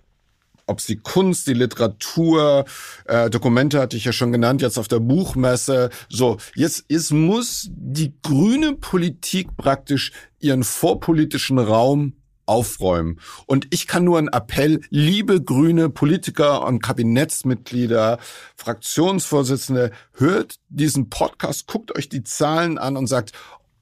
ob 0.67 0.79
sie 0.79 0.95
Kunst, 0.95 1.47
die 1.47 1.53
Literatur, 1.53 2.63
äh, 3.03 3.29
Dokumente 3.29 3.81
hatte 3.81 3.97
ich 3.97 4.05
ja 4.05 4.13
schon 4.13 4.31
genannt, 4.31 4.61
jetzt 4.61 4.77
auf 4.77 4.87
der 4.87 5.01
Buchmesse. 5.01 5.89
So, 6.07 6.37
jetzt, 6.55 6.85
jetzt 6.87 7.11
muss 7.11 7.69
die 7.73 8.13
grüne 8.21 8.75
Politik 8.75 9.57
praktisch 9.57 10.13
ihren 10.39 10.63
vorpolitischen 10.63 11.59
Raum 11.59 12.13
aufräumen. 12.45 13.19
Und 13.45 13.67
ich 13.71 13.87
kann 13.87 14.03
nur 14.03 14.17
einen 14.17 14.27
Appell, 14.27 14.81
liebe 14.89 15.41
grüne 15.41 15.89
Politiker 15.89 16.65
und 16.65 16.81
Kabinettsmitglieder, 16.81 18.19
Fraktionsvorsitzende, 18.55 19.91
hört 20.13 20.55
diesen 20.69 21.09
Podcast, 21.09 21.67
guckt 21.67 21.95
euch 21.95 22.09
die 22.09 22.23
Zahlen 22.23 22.77
an 22.77 22.97
und 22.97 23.07
sagt, 23.07 23.33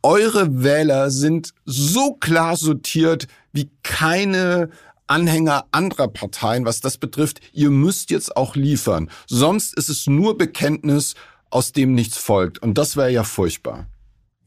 eure 0.04 0.64
Wähler 0.64 1.12
sind 1.12 1.54
so 1.66 2.14
klar 2.14 2.56
sortiert 2.56 3.28
wie 3.52 3.70
keine 3.84 4.70
Anhänger 5.08 5.66
anderer 5.72 6.08
Parteien, 6.08 6.66
was 6.66 6.82
das 6.82 6.98
betrifft. 6.98 7.42
Ihr 7.52 7.72
müsst 7.72 8.12
jetzt 8.12 8.38
auch 8.38 8.56
liefern. 8.56 9.10
Sonst 9.28 9.76
ist 9.76 9.90
es 9.90 10.08
nur 10.08 10.38
Bekenntnis, 10.38 11.16
aus 11.50 11.72
dem 11.72 11.94
nichts 11.94 12.18
folgt. 12.18 12.60
Und 12.60 12.78
das 12.78 12.96
wäre 12.96 13.12
ja 13.12 13.24
furchtbar. 13.24 13.88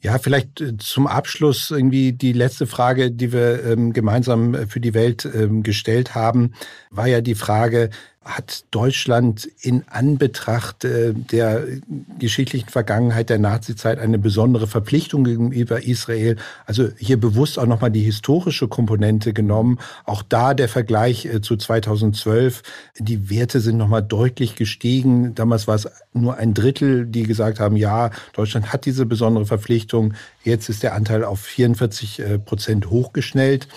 Ja, 0.00 0.18
vielleicht 0.18 0.60
äh, 0.60 0.76
zum 0.78 1.06
Abschluss 1.06 1.70
irgendwie 1.70 2.12
die 2.12 2.32
letzte 2.32 2.66
Frage, 2.66 3.12
die 3.12 3.32
wir 3.32 3.64
ähm, 3.64 3.92
gemeinsam 3.92 4.54
äh, 4.54 4.66
für 4.66 4.80
die 4.80 4.94
Welt 4.94 5.28
ähm, 5.32 5.62
gestellt 5.62 6.14
haben, 6.14 6.54
war 6.90 7.06
ja 7.06 7.20
die 7.20 7.36
Frage, 7.36 7.90
hat 8.24 8.64
Deutschland 8.70 9.48
in 9.60 9.84
Anbetracht 9.88 10.84
äh, 10.84 11.12
der 11.12 11.64
geschichtlichen 12.18 12.68
Vergangenheit 12.68 13.30
der 13.30 13.38
Nazizeit 13.38 13.98
eine 13.98 14.18
besondere 14.18 14.66
Verpflichtung 14.66 15.24
gegenüber 15.24 15.82
Israel. 15.82 16.36
Also 16.64 16.88
hier 16.96 17.18
bewusst 17.18 17.58
auch 17.58 17.66
nochmal 17.66 17.90
die 17.90 18.02
historische 18.02 18.68
Komponente 18.68 19.32
genommen. 19.32 19.78
Auch 20.04 20.22
da 20.22 20.54
der 20.54 20.68
Vergleich 20.68 21.24
äh, 21.24 21.40
zu 21.40 21.56
2012. 21.56 22.62
Die 22.98 23.28
Werte 23.28 23.60
sind 23.60 23.76
nochmal 23.76 24.02
deutlich 24.02 24.54
gestiegen. 24.54 25.34
Damals 25.34 25.66
war 25.66 25.74
es 25.74 25.88
nur 26.12 26.36
ein 26.36 26.54
Drittel, 26.54 27.06
die 27.06 27.24
gesagt 27.24 27.58
haben, 27.58 27.76
ja, 27.76 28.10
Deutschland 28.34 28.72
hat 28.72 28.86
diese 28.86 29.04
besondere 29.04 29.46
Verpflichtung. 29.46 30.14
Jetzt 30.44 30.68
ist 30.68 30.82
der 30.82 30.94
Anteil 30.94 31.24
auf 31.24 31.40
44 31.40 32.20
äh, 32.20 32.38
Prozent 32.38 32.88
hochgeschnellt. 32.88 33.68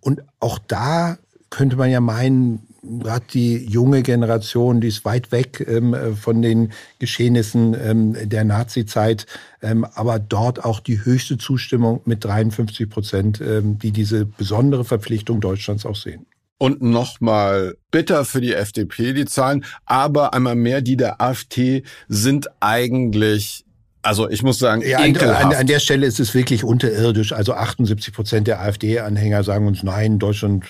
Und 0.00 0.22
auch 0.40 0.58
da 0.58 1.18
könnte 1.50 1.76
man 1.76 1.90
ja 1.90 2.00
meinen, 2.00 2.66
gerade 2.82 3.24
die 3.32 3.64
junge 3.66 4.02
Generation, 4.02 4.80
die 4.80 4.88
ist 4.88 5.04
weit 5.04 5.32
weg 5.32 5.64
ähm, 5.68 5.94
von 6.16 6.42
den 6.42 6.72
Geschehnissen 6.98 7.74
ähm, 7.74 8.16
der 8.28 8.44
Nazizeit, 8.44 9.26
ähm, 9.62 9.84
aber 9.84 10.18
dort 10.18 10.64
auch 10.64 10.80
die 10.80 11.04
höchste 11.04 11.38
Zustimmung 11.38 12.00
mit 12.04 12.24
53 12.24 12.88
Prozent, 12.88 13.40
ähm, 13.40 13.78
die 13.78 13.92
diese 13.92 14.26
besondere 14.26 14.84
Verpflichtung 14.84 15.40
Deutschlands 15.40 15.86
auch 15.86 15.96
sehen. 15.96 16.26
Und 16.58 16.80
nochmal 16.80 17.76
bitter 17.90 18.24
für 18.24 18.40
die 18.40 18.54
FDP, 18.54 19.12
die 19.12 19.24
Zahlen, 19.24 19.64
aber 19.84 20.32
einmal 20.32 20.54
mehr 20.54 20.80
die 20.80 20.96
der 20.96 21.20
AfD 21.20 21.82
sind 22.08 22.48
eigentlich 22.60 23.64
also 24.02 24.28
ich 24.28 24.42
muss 24.42 24.58
sagen, 24.58 24.82
ja, 24.82 24.98
an, 24.98 25.16
an, 25.16 25.54
an, 25.54 25.66
der 25.66 25.78
Stelle 25.78 26.06
ist 26.06 26.18
es 26.18 26.34
wirklich 26.34 26.64
unterirdisch. 26.64 27.32
Also 27.32 27.54
78 27.54 28.12
Prozent 28.12 28.48
der 28.48 28.60
AfD-Anhänger 28.60 29.44
sagen 29.44 29.68
uns, 29.68 29.84
nein, 29.84 30.18
Deutschland 30.18 30.64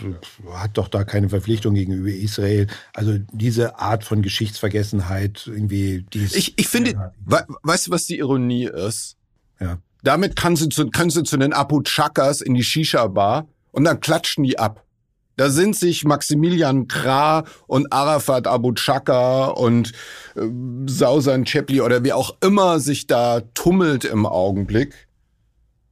hat 0.52 0.72
doch 0.74 0.88
da 0.88 1.04
keine 1.04 1.30
Verpflichtung 1.30 1.74
gegenüber 1.74 2.10
Israel. 2.10 2.66
Also 2.92 3.18
diese 3.32 3.78
Art 3.78 4.04
von 4.04 4.20
Geschichtsvergessenheit 4.20 5.44
irgendwie. 5.46 6.04
Die 6.12 6.24
ist 6.24 6.36
ich, 6.36 6.58
ich 6.58 6.68
finde, 6.68 7.12
we, 7.24 7.44
weißt 7.62 7.86
du, 7.86 7.90
was 7.90 8.04
die 8.04 8.18
Ironie 8.18 8.66
ist? 8.66 9.16
Ja. 9.58 9.78
Damit 10.02 10.36
kann 10.36 10.54
sie 10.56 10.68
zu, 10.68 10.90
können 10.90 11.10
sie 11.10 11.22
zu 11.22 11.38
den 11.38 11.54
Abu 11.54 11.80
Chakas 11.82 12.42
in 12.42 12.52
die 12.54 12.64
Shisha-Bar 12.64 13.46
und 13.70 13.84
dann 13.84 14.00
klatschen 14.00 14.44
die 14.44 14.58
ab. 14.58 14.84
Da 15.36 15.50
sind 15.50 15.76
sich 15.76 16.04
Maximilian 16.04 16.88
Krah 16.88 17.44
und 17.66 17.92
Arafat 17.92 18.46
Abu 18.46 18.72
Chaka 18.72 19.46
und 19.46 19.92
äh, 20.36 20.42
Sausan 20.86 21.44
Chepli 21.44 21.80
oder 21.80 22.04
wie 22.04 22.12
auch 22.12 22.36
immer 22.42 22.80
sich 22.80 23.06
da 23.06 23.40
tummelt 23.54 24.04
im 24.04 24.26
Augenblick, 24.26 25.08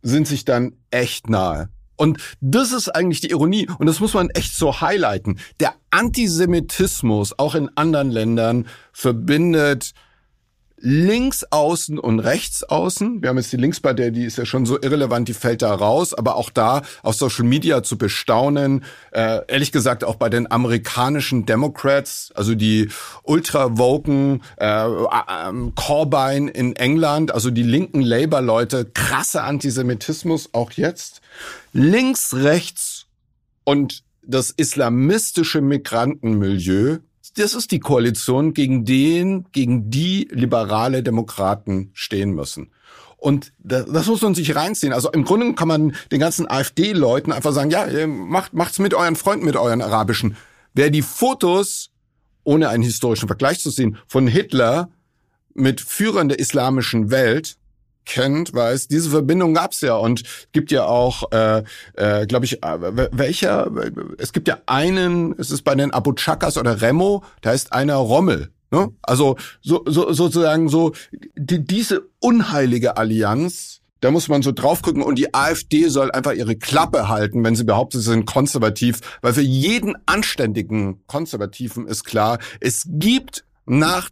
sind 0.03 0.27
sich 0.27 0.45
dann 0.45 0.75
echt 0.91 1.31
nahe. 1.31 1.69
Und 1.97 2.19
das 2.41 2.73
ist 2.73 2.89
eigentlich 2.89 3.21
die 3.21 3.31
Ironie 3.31 3.69
und 3.79 3.87
das 3.87 4.01
muss 4.01 4.15
man 4.15 4.31
echt 4.31 4.55
so 4.57 4.81
highlighten. 4.81 5.39
Der 5.61 5.75
Antisemitismus 5.91 7.39
auch 7.39 7.55
in 7.55 7.69
anderen 7.77 8.11
Ländern 8.11 8.67
verbindet 8.93 9.93
links 10.81 11.45
außen 11.51 11.99
und 11.99 12.21
rechts 12.21 12.65
außen. 12.65 13.23
Wir 13.23 13.29
haben 13.29 13.37
jetzt 13.37 13.53
die 13.53 13.59
Linkspartei, 13.59 14.11
die 14.11 14.25
ist 14.25 14.39
ja 14.39 14.47
schon 14.47 14.67
so 14.67 14.81
irrelevant, 14.81 15.29
die 15.29 15.35
fällt 15.35 15.63
da 15.63 15.75
raus, 15.75 16.15
aber 16.15 16.37
auch 16.37 16.51
da 16.51 16.83
auf 17.03 17.15
Social 17.15 17.45
Media 17.45 17.83
zu 17.83 17.99
bestaunen, 17.99 18.85
äh, 19.13 19.41
ehrlich 19.47 19.73
gesagt 19.73 20.05
auch 20.05 20.17
bei 20.17 20.29
den 20.29 20.51
amerikanischen 20.51 21.45
Democrats, 21.45 22.33
also 22.35 22.55
die 22.55 22.89
ultra-woken 23.23 24.43
äh, 24.57 24.87
äh, 24.87 25.71
Corbyn 25.75 26.49
in 26.49 26.75
England, 26.77 27.33
also 27.33 27.51
die 27.51 27.63
linken 27.63 28.01
Labour-Leute, 28.01 28.87
krasser 28.87 29.45
Antisemitismus 29.45 30.51
auch 30.53 30.73
jetzt. 30.73 31.21
Links, 31.73 32.35
rechts 32.35 33.07
und 33.65 34.03
das 34.23 34.51
islamistische 34.51 35.61
Migrantenmilieu 35.61 36.99
das 37.37 37.55
ist 37.55 37.71
die 37.71 37.81
Koalition, 37.81 38.55
gegen 38.55 38.85
den, 38.85 39.47
gegen 39.53 39.91
die 39.91 40.29
liberale 40.31 41.03
Demokraten 41.03 41.91
stehen 41.95 42.33
müssen. 42.33 42.71
Und 43.17 43.53
das, 43.59 43.87
das 43.87 44.07
muss 44.07 44.23
man 44.23 44.35
sich 44.35 44.57
reinziehen. 44.57 44.93
Also 44.93 45.11
im 45.11 45.25
Grunde 45.25 45.55
kann 45.55 45.69
man 45.69 45.95
den 46.11 46.21
ganzen 46.21 46.51
AfD-Leuten 46.51 47.33
einfach 47.33 47.53
sagen, 47.53 47.71
ja, 47.71 47.87
macht, 48.07 48.55
macht's 48.55 48.79
mit 48.79 48.95
euren 48.95 49.17
Freunden, 49.17 49.45
mit 49.45 49.57
euren 49.57 49.83
Arabischen. 49.83 50.37
Wer 50.73 50.91
die 50.91 51.03
Fotos 51.03 51.91
ohne 52.45 52.71
einen 52.71 52.83
historischen 52.83 53.29
Vergleich 53.29 53.61
zu 53.61 53.71
sehen, 53.71 53.99
von 54.07 54.27
Hitler 54.27 54.89
mit 55.55 55.81
Führern 55.81 56.29
der 56.29 56.39
islamischen 56.39 57.11
Welt 57.11 57.57
kennt, 58.11 58.53
weiß, 58.53 58.89
diese 58.89 59.11
Verbindung 59.11 59.55
gab's 59.55 59.81
ja 59.83 59.95
und 59.95 60.25
gibt 60.51 60.73
ja 60.73 60.85
auch, 60.85 61.31
äh, 61.31 61.63
äh, 61.95 62.27
glaube 62.27 62.45
ich, 62.45 62.63
äh, 62.63 63.09
welcher, 63.13 63.71
es 64.19 64.33
gibt 64.33 64.49
ja 64.49 64.59
einen, 64.67 65.35
es 65.39 65.53
ist 65.53 65.63
bei 65.63 65.77
den 65.77 65.93
Abu 65.93 66.13
Chakas 66.13 66.59
oder 66.59 66.83
Remo, 66.83 67.23
da 67.41 67.53
ist 67.53 67.73
einer 67.73 67.95
Rommel. 67.95 68.51
Ne? 68.73 68.91
Also 69.03 69.37
so, 69.63 69.85
so, 69.87 70.13
sozusagen 70.13 70.69
so 70.69 70.93
die, 71.37 71.65
diese 71.65 72.09
unheilige 72.19 72.97
Allianz, 72.97 73.81
da 74.01 74.11
muss 74.11 74.29
man 74.29 74.43
so 74.43 74.51
drauf 74.51 74.83
gucken 74.83 75.03
und 75.03 75.17
die 75.17 75.33
AfD 75.33 75.89
soll 75.89 76.11
einfach 76.11 76.33
ihre 76.33 76.57
Klappe 76.57 77.09
halten, 77.09 77.45
wenn 77.45 77.55
sie 77.55 77.65
behauptet, 77.65 78.01
sie 78.01 78.11
sind 78.11 78.27
konservativ, 78.27 79.01
weil 79.23 79.35
für 79.35 79.41
jeden 79.41 79.95
anständigen 80.07 81.07
Konservativen 81.07 81.87
ist 81.87 82.05
klar, 82.05 82.39
es 82.59 82.87
gibt 82.89 83.45
nach 83.67 84.11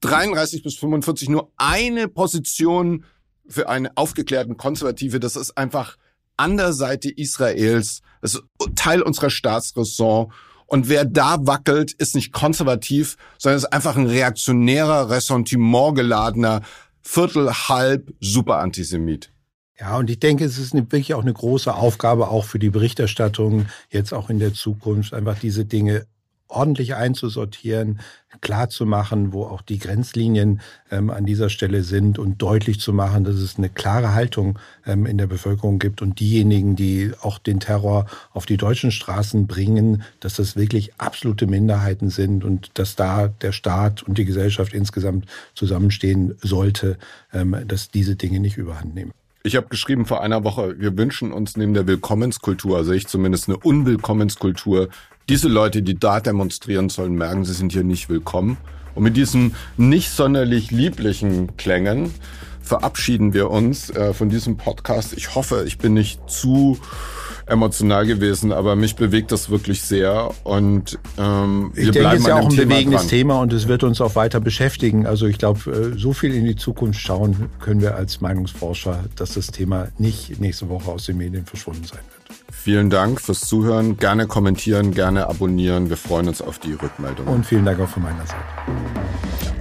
33 0.00 0.62
bis 0.62 0.76
45 0.76 1.28
nur 1.28 1.52
eine 1.56 2.08
Position 2.08 3.04
für 3.50 3.68
eine 3.68 3.96
aufgeklärten 3.96 4.56
Konservative. 4.56 5.20
Das 5.20 5.36
ist 5.36 5.56
einfach 5.58 5.96
an 6.36 6.56
der 6.56 6.72
Seite 6.72 7.10
Israels. 7.10 8.00
Das 8.22 8.34
ist 8.34 8.42
Teil 8.74 9.02
unserer 9.02 9.30
Staatsräson. 9.30 10.32
Und 10.66 10.88
wer 10.88 11.04
da 11.04 11.38
wackelt, 11.46 11.92
ist 11.92 12.14
nicht 12.14 12.32
konservativ, 12.32 13.16
sondern 13.38 13.58
ist 13.58 13.72
einfach 13.72 13.96
ein 13.96 14.06
reaktionärer, 14.06 15.10
Ressentiment 15.10 15.96
geladener, 15.96 16.62
Viertel, 17.02 17.50
halb, 17.50 18.14
super 18.20 18.58
Antisemit. 18.58 19.32
Ja, 19.80 19.96
und 19.96 20.10
ich 20.10 20.20
denke, 20.20 20.44
es 20.44 20.58
ist 20.58 20.74
wirklich 20.74 21.14
auch 21.14 21.22
eine 21.22 21.32
große 21.32 21.74
Aufgabe 21.74 22.28
auch 22.28 22.44
für 22.44 22.58
die 22.58 22.68
Berichterstattung 22.70 23.66
jetzt 23.88 24.12
auch 24.12 24.28
in 24.28 24.38
der 24.38 24.52
Zukunft, 24.52 25.14
einfach 25.14 25.38
diese 25.38 25.64
Dinge 25.64 26.06
ordentlich 26.50 26.94
einzusortieren, 26.94 28.00
klar 28.40 28.68
zu 28.68 28.86
machen, 28.86 29.32
wo 29.32 29.44
auch 29.44 29.62
die 29.62 29.78
Grenzlinien 29.78 30.60
ähm, 30.90 31.10
an 31.10 31.26
dieser 31.26 31.48
Stelle 31.48 31.82
sind 31.82 32.18
und 32.18 32.40
deutlich 32.40 32.80
zu 32.80 32.92
machen, 32.92 33.24
dass 33.24 33.36
es 33.36 33.58
eine 33.58 33.68
klare 33.68 34.14
Haltung 34.14 34.58
ähm, 34.86 35.06
in 35.06 35.18
der 35.18 35.26
Bevölkerung 35.26 35.78
gibt 35.78 36.00
und 36.00 36.20
diejenigen, 36.20 36.76
die 36.76 37.12
auch 37.20 37.38
den 37.38 37.60
Terror 37.60 38.06
auf 38.32 38.46
die 38.46 38.56
deutschen 38.56 38.92
Straßen 38.92 39.46
bringen, 39.46 40.02
dass 40.20 40.34
das 40.34 40.56
wirklich 40.56 40.94
absolute 40.98 41.46
Minderheiten 41.46 42.08
sind 42.08 42.44
und 42.44 42.70
dass 42.74 42.96
da 42.96 43.28
der 43.28 43.52
Staat 43.52 44.02
und 44.02 44.18
die 44.18 44.24
Gesellschaft 44.24 44.74
insgesamt 44.74 45.26
zusammenstehen 45.54 46.36
sollte, 46.40 46.98
ähm, 47.32 47.56
dass 47.66 47.90
diese 47.90 48.16
Dinge 48.16 48.40
nicht 48.40 48.56
überhand 48.56 48.94
nehmen. 48.94 49.12
Ich 49.42 49.56
habe 49.56 49.68
geschrieben 49.68 50.04
vor 50.04 50.22
einer 50.22 50.44
Woche, 50.44 50.78
wir 50.78 50.98
wünschen 50.98 51.32
uns 51.32 51.56
neben 51.56 51.72
der 51.72 51.86
Willkommenskultur, 51.86 52.76
also 52.76 52.92
ich 52.92 53.06
zumindest 53.06 53.48
eine 53.48 53.56
Unwillkommenskultur, 53.56 54.90
diese 55.30 55.48
Leute, 55.48 55.80
die 55.80 55.98
da 55.98 56.20
demonstrieren 56.20 56.90
sollen, 56.90 57.14
merken, 57.14 57.46
sie 57.46 57.54
sind 57.54 57.72
hier 57.72 57.82
nicht 57.82 58.10
willkommen. 58.10 58.58
Und 58.94 59.04
mit 59.04 59.16
diesen 59.16 59.54
nicht 59.78 60.10
sonderlich 60.10 60.70
lieblichen 60.70 61.56
Klängen 61.56 62.12
verabschieden 62.60 63.32
wir 63.32 63.50
uns 63.50 63.88
äh, 63.88 64.12
von 64.12 64.28
diesem 64.28 64.58
Podcast. 64.58 65.14
Ich 65.14 65.34
hoffe, 65.34 65.64
ich 65.66 65.78
bin 65.78 65.94
nicht 65.94 66.28
zu 66.28 66.78
emotional 67.50 68.06
gewesen, 68.06 68.52
aber 68.52 68.76
mich 68.76 68.96
bewegt 68.96 69.32
das 69.32 69.50
wirklich 69.50 69.82
sehr 69.82 70.30
und 70.44 70.98
ähm, 71.18 71.72
ich 71.74 71.86
wir 71.86 71.92
denke, 71.92 72.08
es 72.14 72.20
ist 72.20 72.26
ja 72.26 72.36
auch 72.36 72.44
ein 72.44 72.50
Thema 72.50 72.68
bewegendes 72.68 73.00
dran. 73.02 73.08
Thema 73.08 73.40
und 73.40 73.52
es 73.52 73.68
wird 73.68 73.82
uns 73.84 74.00
auch 74.00 74.14
weiter 74.14 74.40
beschäftigen. 74.40 75.06
Also 75.06 75.26
ich 75.26 75.38
glaube, 75.38 75.70
äh, 75.70 75.98
so 75.98 76.12
viel 76.12 76.34
in 76.34 76.44
die 76.44 76.56
Zukunft 76.56 77.00
schauen 77.00 77.50
können 77.60 77.80
wir 77.80 77.96
als 77.96 78.20
Meinungsforscher, 78.20 79.04
dass 79.16 79.34
das 79.34 79.48
Thema 79.48 79.88
nicht 79.98 80.40
nächste 80.40 80.68
Woche 80.68 80.90
aus 80.90 81.06
den 81.06 81.18
Medien 81.18 81.44
verschwunden 81.44 81.84
sein 81.84 82.00
wird. 82.00 82.38
Vielen 82.52 82.90
Dank 82.90 83.20
fürs 83.20 83.40
Zuhören. 83.40 83.96
Gerne 83.96 84.26
kommentieren, 84.26 84.92
gerne 84.92 85.28
abonnieren. 85.28 85.88
Wir 85.88 85.96
freuen 85.96 86.28
uns 86.28 86.42
auf 86.42 86.58
die 86.58 86.72
Rückmeldung. 86.72 87.26
Und 87.26 87.46
vielen 87.46 87.64
Dank 87.64 87.80
auch 87.80 87.88
von 87.88 88.02
meiner 88.02 88.26
Seite. 88.26 89.59